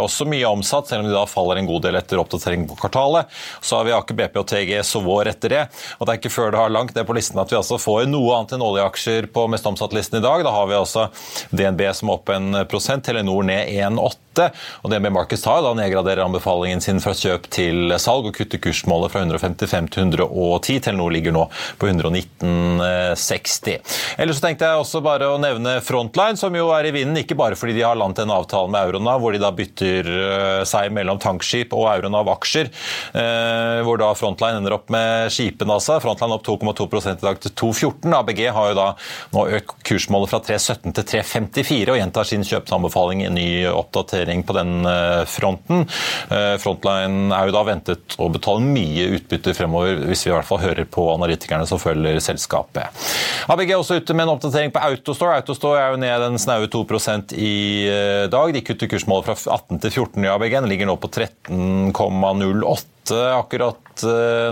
også 0.01 0.25
mye 0.29 0.49
omsatt, 0.49 0.89
selv 0.89 1.03
om 1.03 1.09
de 1.09 1.15
da 1.15 1.23
faller 1.29 1.59
en 1.59 1.69
god 1.69 1.85
del 1.85 1.97
etter 1.99 2.19
oppdatering 2.21 2.67
på 2.69 2.77
kvartalet. 2.79 3.31
Så 3.63 3.77
har 3.77 3.87
vi 3.87 3.95
Aker 3.95 4.17
BP 4.17 4.39
og 4.41 4.47
TGS 4.49 4.95
og 4.99 5.07
Vår 5.07 5.31
etter 5.31 5.53
det. 5.55 5.63
og 5.97 6.07
det 6.07 6.13
er 6.13 6.19
ikke 6.19 6.33
før 6.33 6.53
det 6.53 6.61
har 6.61 6.73
langt 6.81 6.95
ned 6.95 7.07
på 7.07 7.15
listen 7.17 7.39
at 7.41 7.51
vi 7.51 7.59
altså 7.59 7.77
får 7.81 8.07
noe 8.09 8.35
annet 8.37 8.55
enn 8.57 8.65
oljeaksjer 8.65 9.29
på 9.33 9.45
mest 9.51 9.67
omsatt-listen 9.69 10.19
i 10.19 10.25
dag. 10.25 10.43
Da 10.45 10.53
har 10.55 10.67
vi 10.69 10.79
altså 10.79 11.07
DNB 11.53 11.85
som 11.93 12.13
opp 12.15 12.29
en 12.33 12.63
prosent, 12.71 13.05
Telenor 13.05 13.45
ned 13.45 13.69
1,8 13.69 14.19
og 14.31 14.91
DNB 14.91 15.09
Markets 15.11 15.43
tar 15.43 15.59
da 15.63 15.73
nedgraderer 15.75 16.23
anbefalingen 16.23 16.81
sin 16.83 17.01
fra 17.03 17.11
kjøp 17.17 17.49
til 17.51 17.91
salg 17.99 18.29
og 18.29 18.35
kutter 18.37 18.61
kursmålet 18.63 19.11
fra 19.11 19.25
155 19.25 19.89
til 19.91 20.05
110. 20.05 20.79
Telenor 20.85 21.11
ligger 21.11 21.35
nå 21.35 21.43
på 21.81 21.89
119,60. 21.89 23.81
Ellers 24.21 24.39
så 24.39 24.45
tenkte 24.45 24.69
jeg 24.69 24.79
også 24.81 25.01
bare 25.03 25.27
å 25.33 25.39
nevne 25.41 25.81
Frontline, 25.83 26.39
som 26.39 26.55
jo 26.55 26.69
er 26.75 26.87
i 26.87 26.93
vinden, 26.95 27.19
ikke 27.21 27.35
bare 27.39 27.57
fordi 27.59 27.75
de 27.77 27.83
har 27.85 27.99
landet 27.99 28.23
en 28.23 28.35
avtale 28.37 28.71
med 28.71 28.81
Euronav, 28.87 29.19
hvor 29.21 29.35
de 29.35 29.41
da 29.43 29.51
bytter 29.55 30.11
eh, 30.15 30.63
seg 30.69 30.85
mellom 30.95 31.19
tankskip 31.21 31.75
og 31.75 31.89
Euronav-aksjer, 31.91 32.71
eh, 33.19 33.79
hvor 33.85 33.99
da 33.99 34.13
Frontline 34.17 34.57
ender 34.61 34.77
opp 34.77 34.87
med 34.93 35.27
skipene, 35.33 35.75
altså. 35.75 35.99
Frontline 36.03 36.39
opp 36.39 36.47
2,2 36.47 36.70
i 36.71 37.25
dag 37.25 37.39
til 37.41 37.53
2,14. 37.59 38.13
ABG 38.17 38.41
har 38.55 38.71
jo 38.71 38.77
da 38.77 38.87
nå 39.33 39.45
økt 39.57 39.75
kursmålet 39.87 40.31
fra 40.31 40.39
3,17 40.45 40.95
til 40.97 41.07
3,54 41.11 41.91
og 41.93 41.99
gjentar 41.99 42.27
sin 42.27 42.45
kjøpsanbefaling 42.47 43.23
i 43.25 43.31
ny 43.33 43.47
oppdatering 43.69 44.43
på 44.47 44.55
den 44.57 44.87
eh, 44.89 45.23
fronten. 45.29 45.85
Eh, 46.31 46.55
Frontline 46.61 47.33
er 47.35 47.49
jo 47.49 47.55
da 47.55 47.63
ventet 47.67 48.17
å 48.21 48.29
betale 48.33 48.63
mye 48.65 49.09
utbytte 49.17 49.55
fremover, 49.57 50.03
hvis 50.09 50.25
vi 50.25 50.31
i 50.31 50.35
hvert 50.35 50.47
fall 50.47 50.61
hører 50.63 50.87
på 50.89 51.07
analytikerne 51.13 51.67
som 51.69 51.81
følger 51.81 52.19
selskapet. 52.23 53.03
ABG 53.51 53.73
er 53.73 53.79
også 53.79 53.99
ute 53.99 54.15
med 54.15 54.27
en 54.27 54.35
oppdatering 54.35 54.73
på 54.73 54.83
Autostore. 54.91 55.41
Autostore 55.41 55.81
er 55.81 55.95
jo 55.95 56.01
ned 56.01 56.27
en 56.27 56.39
snaue 56.41 56.69
2% 56.71 57.35
i 57.37 57.53
eh, 57.89 58.25
dag. 58.31 58.55
De 58.55 58.65
kutter 58.65 58.91
kursmålet 58.91 59.29
fra 59.29 59.57
18 59.59 59.83
til 59.85 59.93
14 60.05 60.25
i 60.25 60.31
ABG. 60.31 60.57
Den 60.61 60.71
ligger 60.71 60.91
nå 60.91 60.97
på 61.01 61.11
13,08 61.11 63.00
akkurat 63.09 63.77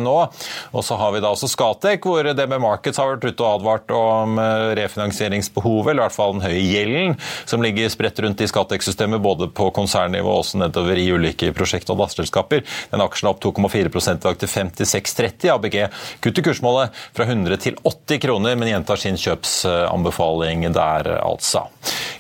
nå. 0.02 0.16
Og 0.72 0.84
så 0.86 0.96
har 1.00 1.14
vi 1.14 1.22
da 1.24 1.32
også 1.32 1.48
Skatec, 1.50 2.04
hvor 2.06 2.26
DB 2.36 2.58
Markets 2.62 3.00
har 3.02 3.14
vært 3.14 3.26
ute 3.30 3.46
og 3.46 3.60
advart 3.60 3.94
om 3.96 4.38
refinansieringsbehovet, 4.78 5.92
eller 5.92 6.04
i 6.04 6.06
hvert 6.08 6.16
fall 6.16 6.36
den 6.36 6.44
høye 6.44 6.66
gjelden 6.66 7.16
som 7.50 7.64
ligger 7.64 7.90
spredt 7.92 8.20
rundt 8.24 8.44
i 8.44 8.50
Skatec-systemet, 8.50 9.22
både 9.24 9.50
på 9.56 9.70
konsernnivå 9.76 10.30
og 10.34 10.44
også 10.44 10.62
nedover 10.62 11.00
i 11.00 11.08
ulike 11.14 11.54
prosjekt- 11.56 11.90
og 11.94 12.02
datterselskaper. 12.02 12.66
Den 12.92 13.04
aksjen 13.06 13.30
er 13.30 13.34
opp 13.34 13.42
2,4 13.46 13.90
i 13.90 14.18
dag 14.26 14.42
til 14.42 14.54
56,30. 14.54 15.50
ABG 15.56 15.78
kutter 16.24 16.46
kursmålet 16.46 17.02
fra 17.18 17.26
100 17.30 17.62
til 17.64 17.80
80 17.84 18.24
kroner, 18.26 18.58
men 18.60 18.74
gjentar 18.74 19.02
sin 19.02 19.18
kjøpsanbefaling 19.20 20.68
der, 20.76 21.14
altså. 21.24 21.66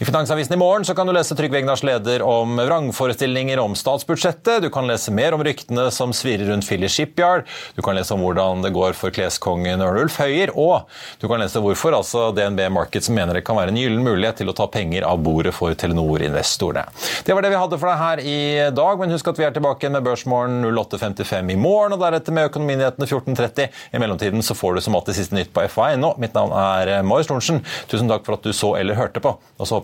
I 0.01 0.05
Finansavisen 0.05 0.53
i 0.53 0.57
morgen 0.57 0.95
kan 0.95 1.07
du 1.07 1.11
lese 1.11 1.35
Trygve 1.35 1.57
Egnars 1.59 1.81
leder 1.83 2.21
om 2.23 2.53
vrangforestillinger 2.55 3.59
om 3.59 3.73
statsbudsjettet. 3.75 4.61
Du 4.63 4.69
kan 4.71 4.85
lese 4.87 5.11
mer 5.11 5.35
om 5.35 5.41
ryktene 5.43 5.89
som 5.91 6.13
svirrer 6.15 6.47
rundt 6.47 6.63
Philly 6.63 6.87
Shipyard. 6.87 7.43
Du 7.75 7.81
kan 7.83 7.97
lese 7.97 8.15
om 8.15 8.23
hvordan 8.23 8.63
det 8.63 8.71
går 8.71 8.95
for 8.95 9.11
kleskongen 9.11 9.83
Ørnulf 9.83 10.15
Høyer. 10.23 10.53
Og 10.55 10.87
du 11.19 11.25
kan 11.27 11.43
lese 11.43 11.59
hvorfor 11.59 11.97
altså 11.97 12.29
DNB 12.31 12.61
Markets 12.71 13.11
mener 13.11 13.35
det 13.35 13.41
kan 13.49 13.59
være 13.59 13.73
en 13.73 13.79
gyllen 13.81 14.05
mulighet 14.05 14.39
til 14.39 14.47
å 14.47 14.55
ta 14.55 14.69
penger 14.71 15.03
av 15.03 15.19
bordet 15.25 15.51
for 15.57 15.75
Telenor-investorene. 15.75 16.85
Det 17.27 17.35
var 17.35 17.43
det 17.43 17.51
vi 17.51 17.59
hadde 17.59 17.81
for 17.83 17.91
deg 17.91 17.99
her 18.05 18.23
i 18.23 18.39
dag, 18.79 19.03
men 19.03 19.11
husk 19.17 19.33
at 19.33 19.43
vi 19.43 19.49
er 19.49 19.59
tilbake 19.59 19.91
med 19.91 20.07
Børsmorgen 20.07 20.63
08.55 20.63 21.51
i 21.51 21.59
morgen, 21.59 21.97
og 21.97 22.05
deretter 22.05 22.37
med 22.39 22.47
Økonominyhetene 22.53 23.09
14.30. 23.09 23.67
I 23.91 24.03
mellomtiden 24.05 24.47
så 24.47 24.55
får 24.55 24.79
du 24.79 24.85
som 24.87 24.95
alltid 24.95 25.19
siste 25.19 25.35
nytt 25.35 25.51
på 25.51 25.67
FA.no. 25.75 26.15
Mitt 26.23 26.39
navn 26.39 26.55
er 26.55 26.95
Marius 27.03 27.33
Thorensen. 27.33 27.65
Tusen 27.91 28.07
takk 28.07 28.23
for 28.23 28.39
at 28.39 28.47
du 28.47 28.55
så 28.55 28.77
eller 28.79 28.95
hørte 28.95 29.19
på, 29.27 29.35
og 29.35 29.67
så 29.67 29.83